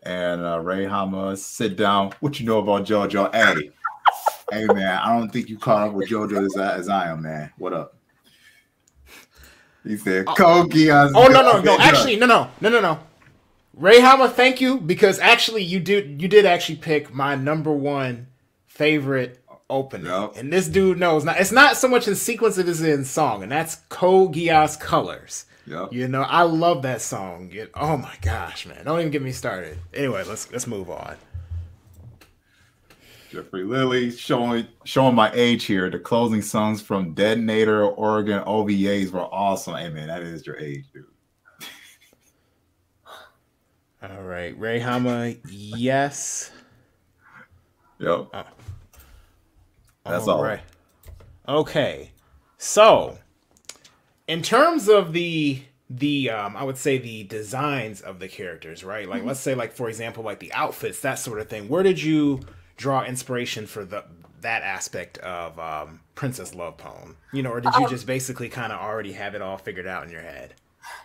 [0.03, 2.11] And uh, Ray Hama, sit down.
[2.21, 3.33] What you know about JoJo?
[3.33, 3.69] Hey,
[4.51, 7.21] hey, man, I don't think you caught up with JoJo as I, as I am,
[7.21, 7.51] man.
[7.57, 7.95] What up?
[9.83, 10.91] He said, Kogi.
[11.15, 11.77] Oh no no no!
[11.79, 12.99] Actually, no no no no no.
[13.73, 18.27] Ray Hama, thank you because actually you did you did actually pick my number one
[18.67, 19.39] favorite
[19.71, 20.33] opening, Yep.
[20.35, 21.39] and this dude knows not.
[21.39, 25.45] It's not so much in sequence; it is in song, and that's Code Geass Colors.
[25.67, 25.93] Yep.
[25.93, 27.49] You know, I love that song.
[27.53, 28.83] It- oh my gosh, man!
[28.85, 29.77] Don't even get me started.
[29.93, 31.15] Anyway, let's let's move on.
[33.31, 35.89] Jeffrey Lilly showing showing my age here.
[35.89, 39.75] The closing songs from Detonator, Orgun OVAs were awesome.
[39.75, 41.05] Hey man, that is your age, dude.
[44.03, 46.51] All right, Ray Hama, yes.
[47.99, 48.09] Yep.
[48.09, 48.29] Oh.
[48.33, 48.43] Uh,
[50.09, 50.37] That's all.
[50.37, 50.61] all right.
[51.47, 52.09] Okay.
[52.57, 53.15] So,
[54.27, 59.07] in terms of the the um I would say the designs of the characters, right?
[59.07, 59.27] Like mm-hmm.
[59.27, 61.67] let's say like for example like the outfits, that sort of thing.
[61.67, 62.41] Where did you
[62.77, 64.05] draw inspiration for the
[64.41, 67.15] that aspect of um Princess Love Pon?
[67.33, 69.87] You know, or did you um, just basically kind of already have it all figured
[69.87, 70.53] out in your head?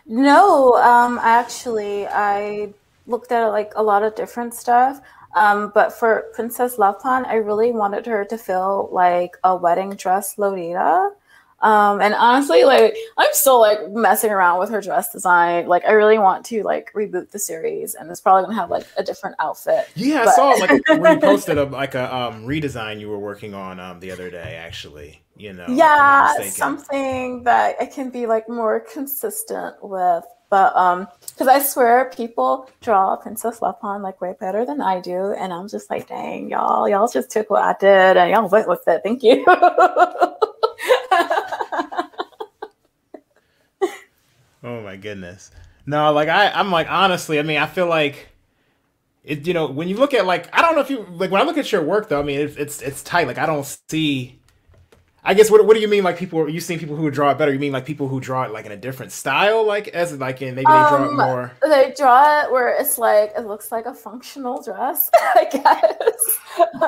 [0.05, 2.73] No, um actually I
[3.07, 5.01] looked at like a lot of different stuff.
[5.35, 9.91] Um, but for Princess Love Pon, I really wanted her to feel like a wedding
[9.91, 11.11] dress Lolita.
[11.59, 15.67] Um, and honestly, like I'm still like messing around with her dress design.
[15.67, 18.85] Like I really want to like reboot the series, and it's probably gonna have like
[18.97, 19.89] a different outfit.
[19.95, 20.29] Yeah, but...
[20.29, 23.79] I saw like where you posted a like a um, redesign you were working on
[23.79, 24.55] um the other day.
[24.55, 25.65] Actually, you know.
[25.67, 30.23] Yeah, something that I can be like more consistent with.
[30.49, 35.01] But um, because I swear people draw Princess Love Pon like way better than I
[35.01, 38.47] do, and I'm just like, dang, y'all, y'all just took what I did and y'all
[38.47, 39.01] went with it.
[39.03, 39.43] Thank you.
[44.63, 45.51] oh my goodness.
[45.85, 48.29] No, like I, I'm like honestly, I mean, I feel like
[49.23, 49.47] it.
[49.47, 51.45] You know, when you look at like, I don't know if you like when I
[51.45, 52.19] look at your work though.
[52.19, 53.27] I mean, it's it's, it's tight.
[53.27, 54.37] Like I don't see
[55.27, 56.47] I guess what what do you mean like people?
[56.47, 57.51] You seen people who draw it better?
[57.51, 60.41] You mean like people who draw it like in a different style, like as like
[60.41, 61.51] in maybe they draw it um, more.
[61.61, 66.39] They draw it where it's like it looks like a functional dress, I guess.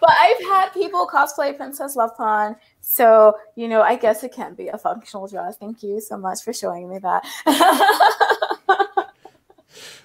[0.00, 4.54] but I've had people cosplay Princess Love Pon, so you know I guess it can
[4.54, 5.56] be a functional dress.
[5.56, 7.24] Thank you so much for showing me that.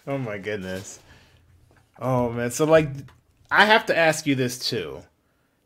[0.07, 0.99] oh my goodness.
[1.99, 2.89] Oh man, so like
[3.51, 5.01] I have to ask you this too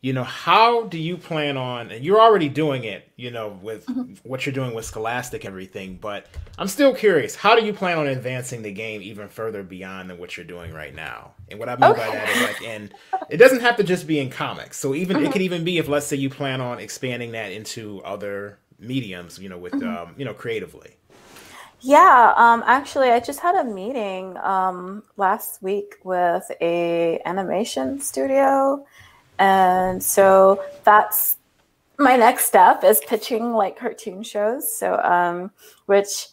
[0.02, 3.84] you know how do you plan on and you're already doing it you know with
[3.86, 4.14] mm-hmm.
[4.22, 6.26] what you're doing with scholastic everything but
[6.58, 10.18] i'm still curious how do you plan on advancing the game even further beyond than
[10.18, 12.00] what you're doing right now and what i mean okay.
[12.00, 12.94] by that is like and
[13.28, 15.26] it doesn't have to just be in comics so even mm-hmm.
[15.26, 19.38] it could even be if let's say you plan on expanding that into other mediums
[19.38, 20.08] you know with mm-hmm.
[20.08, 20.96] um, you know creatively
[21.82, 28.84] yeah, um, actually, I just had a meeting um, last week with a animation studio
[29.40, 31.38] and so that's
[31.98, 34.72] my next step is pitching like cartoon shows.
[34.72, 35.50] So, um,
[35.86, 36.28] which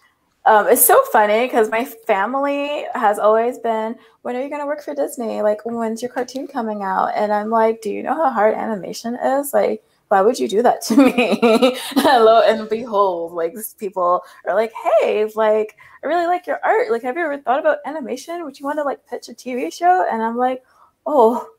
[0.45, 4.67] um, is so funny because my family has always been, when are you going to
[4.67, 5.41] work for Disney?
[5.41, 7.11] Like, when's your cartoon coming out?
[7.15, 9.53] And I'm like, do you know how hard animation is?
[9.53, 11.77] Like, why would you do that to me?
[11.95, 16.91] Hello and behold, like people are like, hey, like I really like your art.
[16.91, 18.43] Like, have you ever thought about animation?
[18.45, 20.07] Would you want to like pitch a TV show?
[20.09, 20.63] And I'm like,
[21.05, 21.49] oh,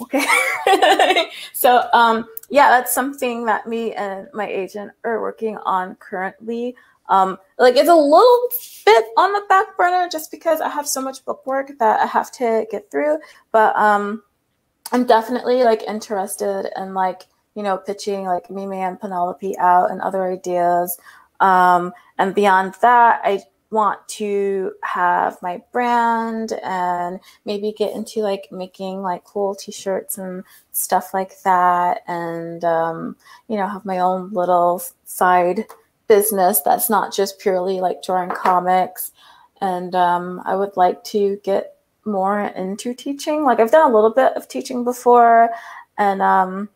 [0.00, 0.24] okay.
[1.52, 6.76] so um, yeah, that's something that me and my agent are working on currently.
[7.08, 8.48] Um, like it's a little
[8.86, 12.06] bit on the back burner just because I have so much book work that I
[12.06, 13.18] have to get through.
[13.50, 14.22] But um,
[14.92, 17.22] I'm definitely like interested in like
[17.54, 20.98] you know pitching like Mimi and Penelope out and other ideas.
[21.40, 28.48] Um, and beyond that, I want to have my brand and maybe get into like
[28.52, 33.16] making like cool t-shirts and stuff like that and um,
[33.48, 35.64] you know have my own little side
[36.06, 39.12] business that's not just purely like drawing comics.
[39.60, 43.44] And um, i would like to get more into teaching.
[43.44, 45.50] Like i've done a little bit of teaching before
[45.98, 46.68] and um,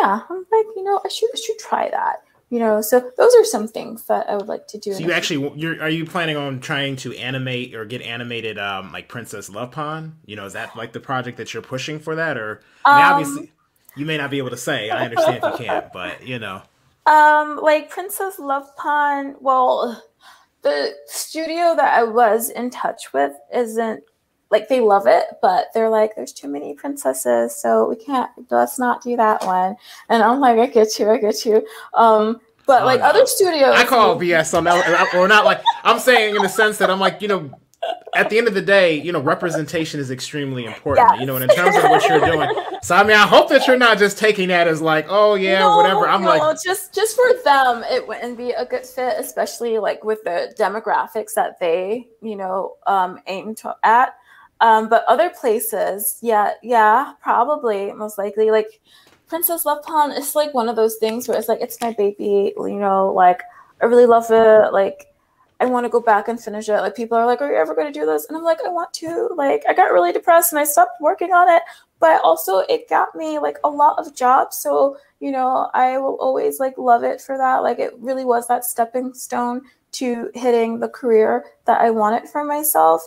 [0.00, 3.34] yeah i'm like you know i should I should try that you know so those
[3.34, 6.04] are some things that i would like to do so you actually you're are you
[6.04, 10.46] planning on trying to animate or get animated um like Princess Love Pon you know
[10.46, 12.36] is that like the project that you're pushing for that?
[12.38, 13.52] Or I mean, um, obviously
[13.96, 16.62] you may not be able to say i understand if you can't but you know.
[17.06, 20.02] Um like Princess Love Pon well
[20.62, 24.02] the studio that i was in touch with isn't
[24.50, 28.30] like they love it, but they're like, there's too many princesses, so we can't.
[28.50, 29.76] Let's not do that one.
[30.08, 31.66] And I'm like, I get you, I get you.
[31.94, 33.06] Um, but oh, like no.
[33.06, 36.78] other studios, I call BS on that, or not like I'm saying in the sense
[36.78, 37.50] that I'm like, you know,
[38.14, 41.08] at the end of the day, you know, representation is extremely important.
[41.12, 41.20] Yes.
[41.20, 42.50] You know, and in terms of what you're doing.
[42.82, 45.60] So I mean, I hope that you're not just taking that as like, oh yeah,
[45.60, 46.08] no, whatever.
[46.08, 50.04] I'm no, like, just just for them, it wouldn't be a good fit, especially like
[50.04, 54.14] with the demographics that they, you know, um, aim to at.
[54.60, 58.50] Um, but other places, yeah, yeah, probably most likely.
[58.50, 58.80] Like
[59.28, 62.52] Princess Love Pon is like one of those things where it's like it's my baby,
[62.56, 63.42] you know, like
[63.82, 64.72] I really love it.
[64.72, 65.06] Like
[65.60, 66.80] I want to go back and finish it.
[66.80, 68.26] Like people are like, Are you ever gonna do this?
[68.26, 69.28] And I'm like, I want to.
[69.36, 71.62] Like I got really depressed and I stopped working on it.
[72.00, 74.56] but also it got me like a lot of jobs.
[74.58, 77.58] So, you know, I will always like love it for that.
[77.58, 82.44] Like it really was that stepping stone to hitting the career that I wanted for
[82.44, 83.06] myself.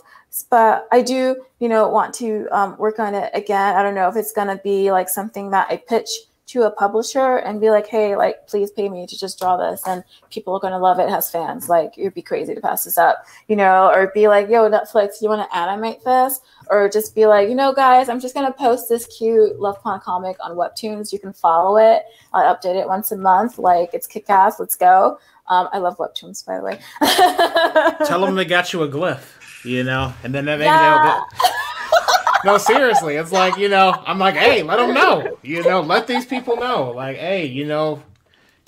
[0.50, 3.76] But I do, you know, want to um, work on it again.
[3.76, 6.08] I don't know if it's going to be like something that I pitch
[6.52, 9.82] to a publisher and be like, hey, like, please pay me to just draw this.
[9.86, 11.08] And people are going to love it.
[11.08, 11.68] has fans.
[11.68, 15.22] Like, it'd be crazy to pass this up, you know, or be like, yo, Netflix,
[15.22, 16.40] you want to animate this?
[16.68, 19.80] Or just be like, you know, guys, I'm just going to post this cute Love
[19.82, 21.12] Pon comic on Webtoons.
[21.12, 22.02] You can follow it.
[22.34, 23.58] I update it once a month.
[23.58, 24.60] Like, it's kick ass.
[24.60, 25.18] Let's go.
[25.48, 26.78] Um, I love Webtoons, by the way.
[28.06, 31.20] Tell them they got you a glyph, you know, and then they, yeah.
[31.42, 31.48] they,
[32.44, 36.06] no, seriously, it's like you know, I'm like, hey, let them know, you know, let
[36.06, 38.02] these people know, like, hey, you know,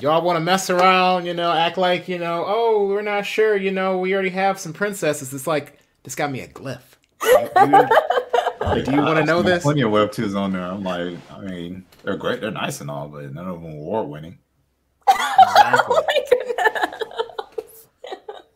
[0.01, 3.57] y'all want to mess around, you know, act like you know, oh, we're not sure,
[3.57, 5.33] you know, we already have some princesses.
[5.33, 6.81] It's like this got me a glyph.
[8.85, 9.62] do you want to know this?
[9.62, 10.62] Plenty of webtoons on there.
[10.62, 14.09] I'm like, I mean, they're great, they're nice and all, but none of them award
[14.09, 14.39] winning.
[15.09, 15.96] Exactly.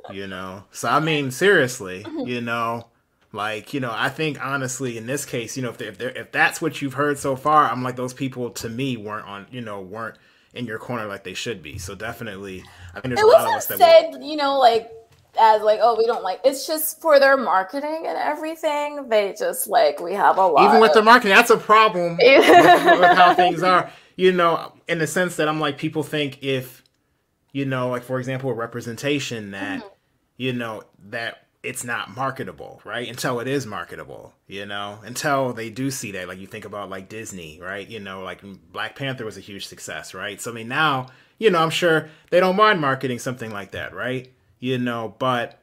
[0.05, 2.87] oh you know, so I mean, seriously, you know
[3.33, 6.63] like, you know, I think honestly, in this case, you know, if if if that's
[6.63, 9.81] what you've heard so far, I'm like those people to me weren't on, you know,
[9.81, 10.17] weren't
[10.55, 11.77] in your corner like they should be.
[11.77, 14.91] So definitely, I think there's it a lot of us that said, you know, like
[15.39, 16.41] as like, oh, we don't like.
[16.43, 19.11] It's just for their marketing and everything.
[19.11, 20.67] They just like we have a lot.
[20.67, 23.91] Even with of- the marketing, that's a problem with, with how things are.
[24.19, 26.83] You know, in the sense that I'm like, people think if,
[27.53, 29.89] you know, like for example, a representation that, mm-hmm.
[30.37, 33.09] you know, that it's not marketable, right?
[33.09, 36.29] Until it is marketable, you know, until they do see that.
[36.29, 37.89] Like you think about like Disney, right?
[37.89, 38.43] You know, like
[38.73, 40.41] Black Panther was a huge success, right?
[40.41, 41.07] So I mean, now,
[41.39, 44.33] you know, I'm sure they don't mind marketing something like that, right?
[44.59, 45.61] You know, but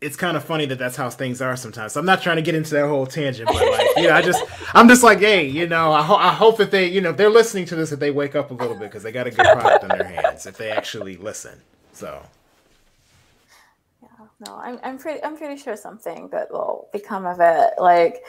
[0.00, 1.92] it's kind of funny that that's how things are sometimes.
[1.92, 4.22] So I'm not trying to get into that whole tangent, but like, you know, I
[4.22, 4.44] just,
[4.74, 7.16] I'm just like, hey, you know, I, ho- I hope that they, you know, if
[7.16, 9.30] they're listening to this, that they wake up a little bit because they got a
[9.30, 11.60] good product in their hands if they actually listen.
[11.92, 12.22] So
[14.02, 14.08] Yeah,
[14.46, 17.70] no, I'm I'm pretty I'm pretty sure something good will become of it.
[17.78, 18.22] Like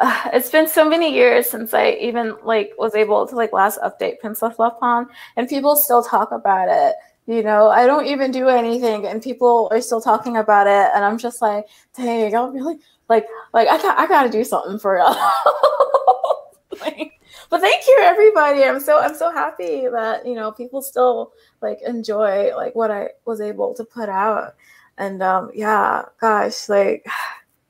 [0.00, 3.78] uh, it's been so many years since I even like was able to like last
[3.80, 6.94] update Princess Love Pon, and people still talk about it.
[7.26, 11.04] You know, I don't even do anything, and people are still talking about it, and
[11.04, 11.66] I'm just like,
[11.96, 15.14] dang, I'm really like like I got I got to do something for y'all.
[16.80, 17.12] like,
[17.50, 21.78] but thank you everybody i'm so i'm so happy that you know people still like
[21.84, 24.54] enjoy like what i was able to put out
[25.00, 27.06] and um, yeah, gosh, like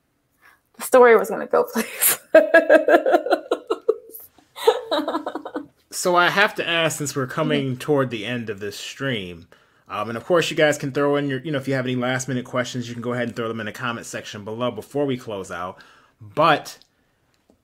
[0.77, 2.19] the story was gonna go place.
[5.91, 9.47] so I have to ask, since we're coming toward the end of this stream,
[9.87, 11.85] um, and of course, you guys can throw in your, you know, if you have
[11.85, 14.45] any last minute questions, you can go ahead and throw them in the comment section
[14.45, 15.83] below before we close out.
[16.21, 16.79] But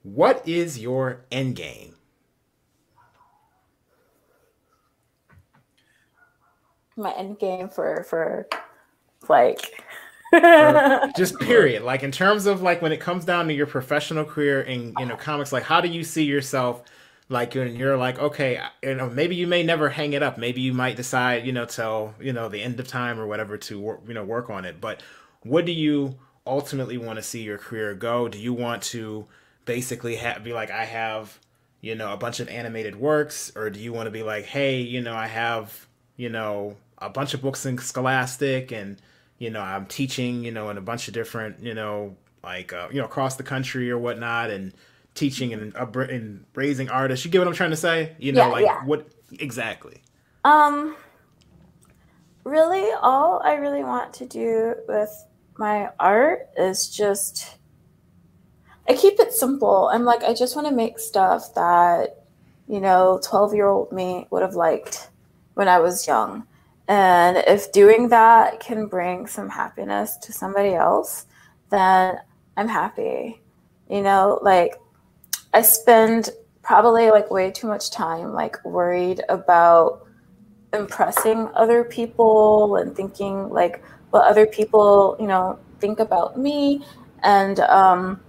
[0.04, 1.96] what is your end game?
[6.98, 8.48] My end game for for
[9.30, 9.84] like
[11.16, 14.62] just period like in terms of like when it comes down to your professional career
[14.62, 16.84] in you know comics like how do you see yourself
[17.30, 20.62] like when you're like okay you know maybe you may never hang it up maybe
[20.62, 23.80] you might decide you know till you know the end of time or whatever to
[23.80, 25.02] work you know work on it but
[25.44, 29.26] what do you ultimately want to see your career go do you want to
[29.66, 31.40] basically have be like i have
[31.82, 34.80] you know a bunch of animated works or do you want to be like hey
[34.80, 39.02] you know i have you know a bunch of books in scholastic and
[39.40, 42.88] you know, I'm teaching, you know, in a bunch of different, you know, like, uh,
[42.92, 44.74] you know, across the country or whatnot, and
[45.18, 47.26] teaching and, and raising artists.
[47.26, 48.16] You get what I'm trying to say?
[48.20, 48.86] You know, yeah, like yeah.
[48.86, 49.08] what
[49.40, 50.02] exactly?
[50.44, 50.96] Um,
[52.44, 55.12] really, all I really want to do with
[55.58, 57.58] my art is just,
[58.88, 59.90] I keep it simple.
[59.92, 62.24] I'm like, I just want to make stuff that,
[62.68, 65.10] you know, 12 year old me would have liked
[65.56, 66.48] when I was young
[66.88, 71.26] and if doing that can bring some happiness to somebody else,
[71.70, 72.18] then
[72.56, 73.42] I'm happy.
[73.90, 74.76] You know, like
[75.54, 76.30] I spend
[76.62, 80.06] probably like way too much time like worried about
[80.74, 83.82] impressing other people and thinking like
[84.12, 86.84] what other people, you know, think about me
[87.24, 88.20] and um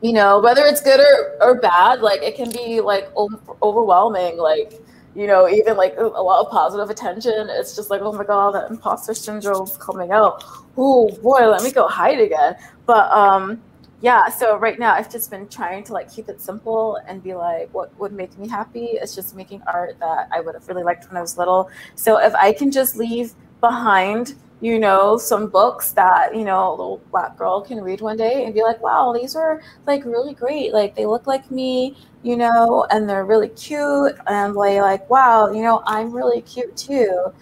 [0.00, 4.72] you know, whether it's good or, or bad, like it can be like overwhelming like
[5.14, 7.48] you know, even like a lot of positive attention.
[7.50, 10.44] It's just like, oh my god, that imposter syndrome's coming out.
[10.76, 12.54] Oh boy, let me go hide again.
[12.86, 13.60] But um,
[14.00, 14.28] yeah.
[14.28, 17.72] So right now, I've just been trying to like keep it simple and be like,
[17.74, 18.90] what would make me happy?
[18.92, 21.70] It's just making art that I would have really liked when I was little.
[21.96, 26.70] So if I can just leave behind you know, some books that, you know, a
[26.70, 30.34] little black girl can read one day and be like, wow, these are like really
[30.34, 30.72] great.
[30.72, 34.16] Like they look like me, you know, and they're really cute.
[34.26, 37.32] And like, like wow, you know, I'm really cute too.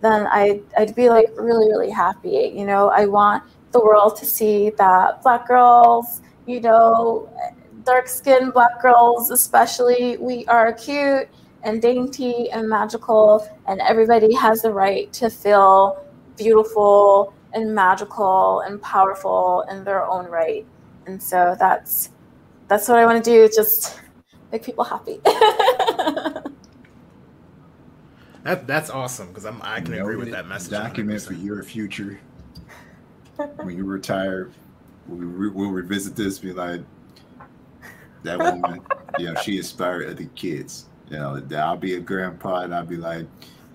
[0.00, 2.52] Then I'd, I'd be like really, really happy.
[2.54, 3.44] You know, I want
[3.74, 7.28] the world to see that black girls, you know,
[7.84, 11.28] dark skinned black girls, especially, we are cute
[11.64, 16.02] and dainty and magical, and everybody has the right to feel
[16.38, 20.64] beautiful and magical and powerful in their own right.
[21.06, 22.10] And so that's
[22.68, 24.00] that's what I want to do, just
[24.52, 25.20] make people happy.
[28.44, 30.70] that that's awesome because I'm I can agree with that message.
[30.70, 31.26] Document 100%.
[31.26, 32.20] for your future.
[33.36, 34.50] When you retire,
[35.06, 36.38] we'll, we'll revisit this.
[36.38, 36.80] Be like,
[38.24, 38.80] that woman,
[39.18, 40.86] you know, she inspired other kids.
[41.10, 43.26] You know, I'll be a grandpa and I'll be like,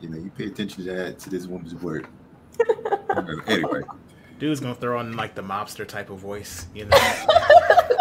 [0.02, 2.10] you know, you pay attention to that to this woman's work.
[3.48, 3.82] anyway.
[4.40, 6.98] Dude's gonna throw on like the mobster type of voice, you know,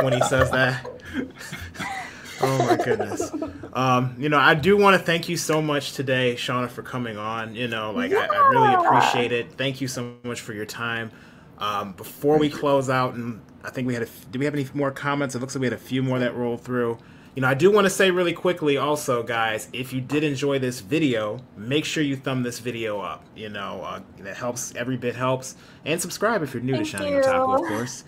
[0.02, 0.88] when he says that.
[2.40, 3.30] oh my goodness.
[3.72, 7.18] Um, you know, I do want to thank you so much today, Shauna, for coming
[7.18, 7.54] on.
[7.56, 8.28] You know, like yeah.
[8.30, 9.52] I, I, really appreciate it.
[9.52, 11.10] Thank you so much for your time.
[11.58, 14.66] Um, before we close out, and I think we had a, do we have any
[14.74, 15.34] more comments?
[15.34, 16.98] It looks like we had a few more that rolled through.
[17.34, 20.58] You know, I do want to say really quickly also, guys, if you did enjoy
[20.58, 23.24] this video, make sure you thumb this video up.
[23.36, 25.54] You know, uh, that helps, every bit helps.
[25.84, 28.04] And subscribe if you're new Thank to Shining Otaku, of course.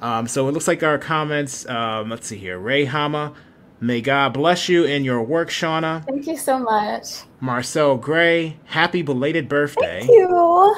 [0.00, 2.58] Um, so it looks like our comments, um, let's see here.
[2.58, 3.32] Ray Hama,
[3.80, 6.04] may God bless you in your work, Shauna.
[6.04, 7.22] Thank you so much.
[7.40, 10.00] Marcel Gray, happy belated birthday.
[10.00, 10.76] Thank you.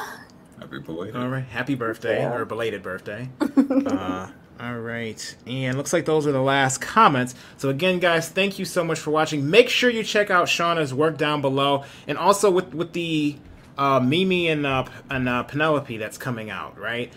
[0.77, 1.17] Happy belated.
[1.17, 2.35] All right, happy birthday, yeah.
[2.35, 3.29] or belated birthday.
[3.41, 5.37] uh, all right.
[5.47, 7.35] And looks like those are the last comments.
[7.59, 9.51] So again, guys, thank you so much for watching.
[9.51, 11.85] Make sure you check out Shauna's work down below.
[12.07, 13.37] And also with, with the
[13.77, 17.13] uh, Mimi and, uh, and uh, Penelope that's coming out, right?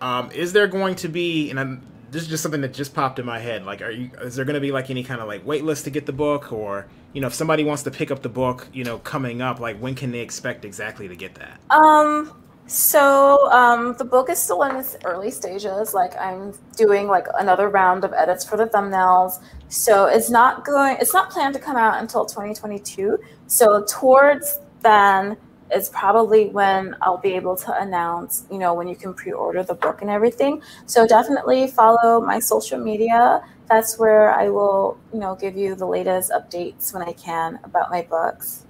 [0.00, 3.20] Um, is there going to be, and I'm, this is just something that just popped
[3.20, 3.64] in my head.
[3.64, 5.84] Like, are you, is there going to be like any kind of like wait list
[5.84, 8.66] to get the book or, you know, if somebody wants to pick up the book,
[8.72, 11.60] you know, coming up, like when can they expect exactly to get that?
[11.70, 15.94] Um, so um, the book is still in its early stages.
[15.94, 19.42] Like I'm doing like another round of edits for the thumbnails.
[19.68, 20.96] So it's not going.
[21.00, 23.18] It's not planned to come out until 2022.
[23.46, 25.36] So towards then
[25.74, 29.74] is probably when I'll be able to announce, you know, when you can pre-order the
[29.74, 30.62] book and everything.
[30.86, 33.42] So definitely follow my social media.
[33.68, 37.90] That's where I will, you know, give you the latest updates when I can about
[37.90, 38.66] my books.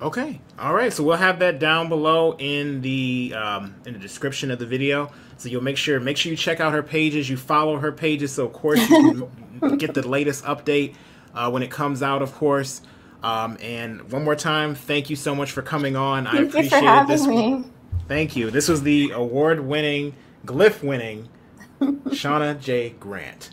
[0.00, 0.40] Okay.
[0.58, 0.92] All right.
[0.92, 5.10] So we'll have that down below in the um, in the description of the video.
[5.38, 7.28] So you'll make sure make sure you check out her pages.
[7.28, 9.30] You follow her pages, so of course you
[9.60, 10.94] can get the latest update
[11.34, 12.22] uh, when it comes out.
[12.22, 12.82] Of course.
[13.22, 16.24] Um, and one more time, thank you so much for coming on.
[16.24, 17.26] Thank I appreciate you this.
[17.26, 17.64] Me.
[18.06, 18.50] Thank you.
[18.50, 20.14] This was the award-winning,
[20.46, 21.28] glyph-winning
[21.80, 22.90] Shauna J.
[23.00, 23.50] Grant.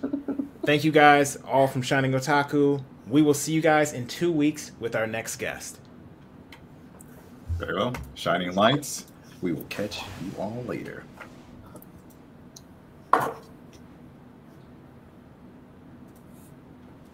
[0.65, 2.83] Thank you guys all from Shining Otaku.
[3.07, 5.79] We will see you guys in two weeks with our next guest.
[7.57, 7.93] Very well.
[8.15, 9.05] Shining lights.
[9.41, 11.03] We will catch you all later.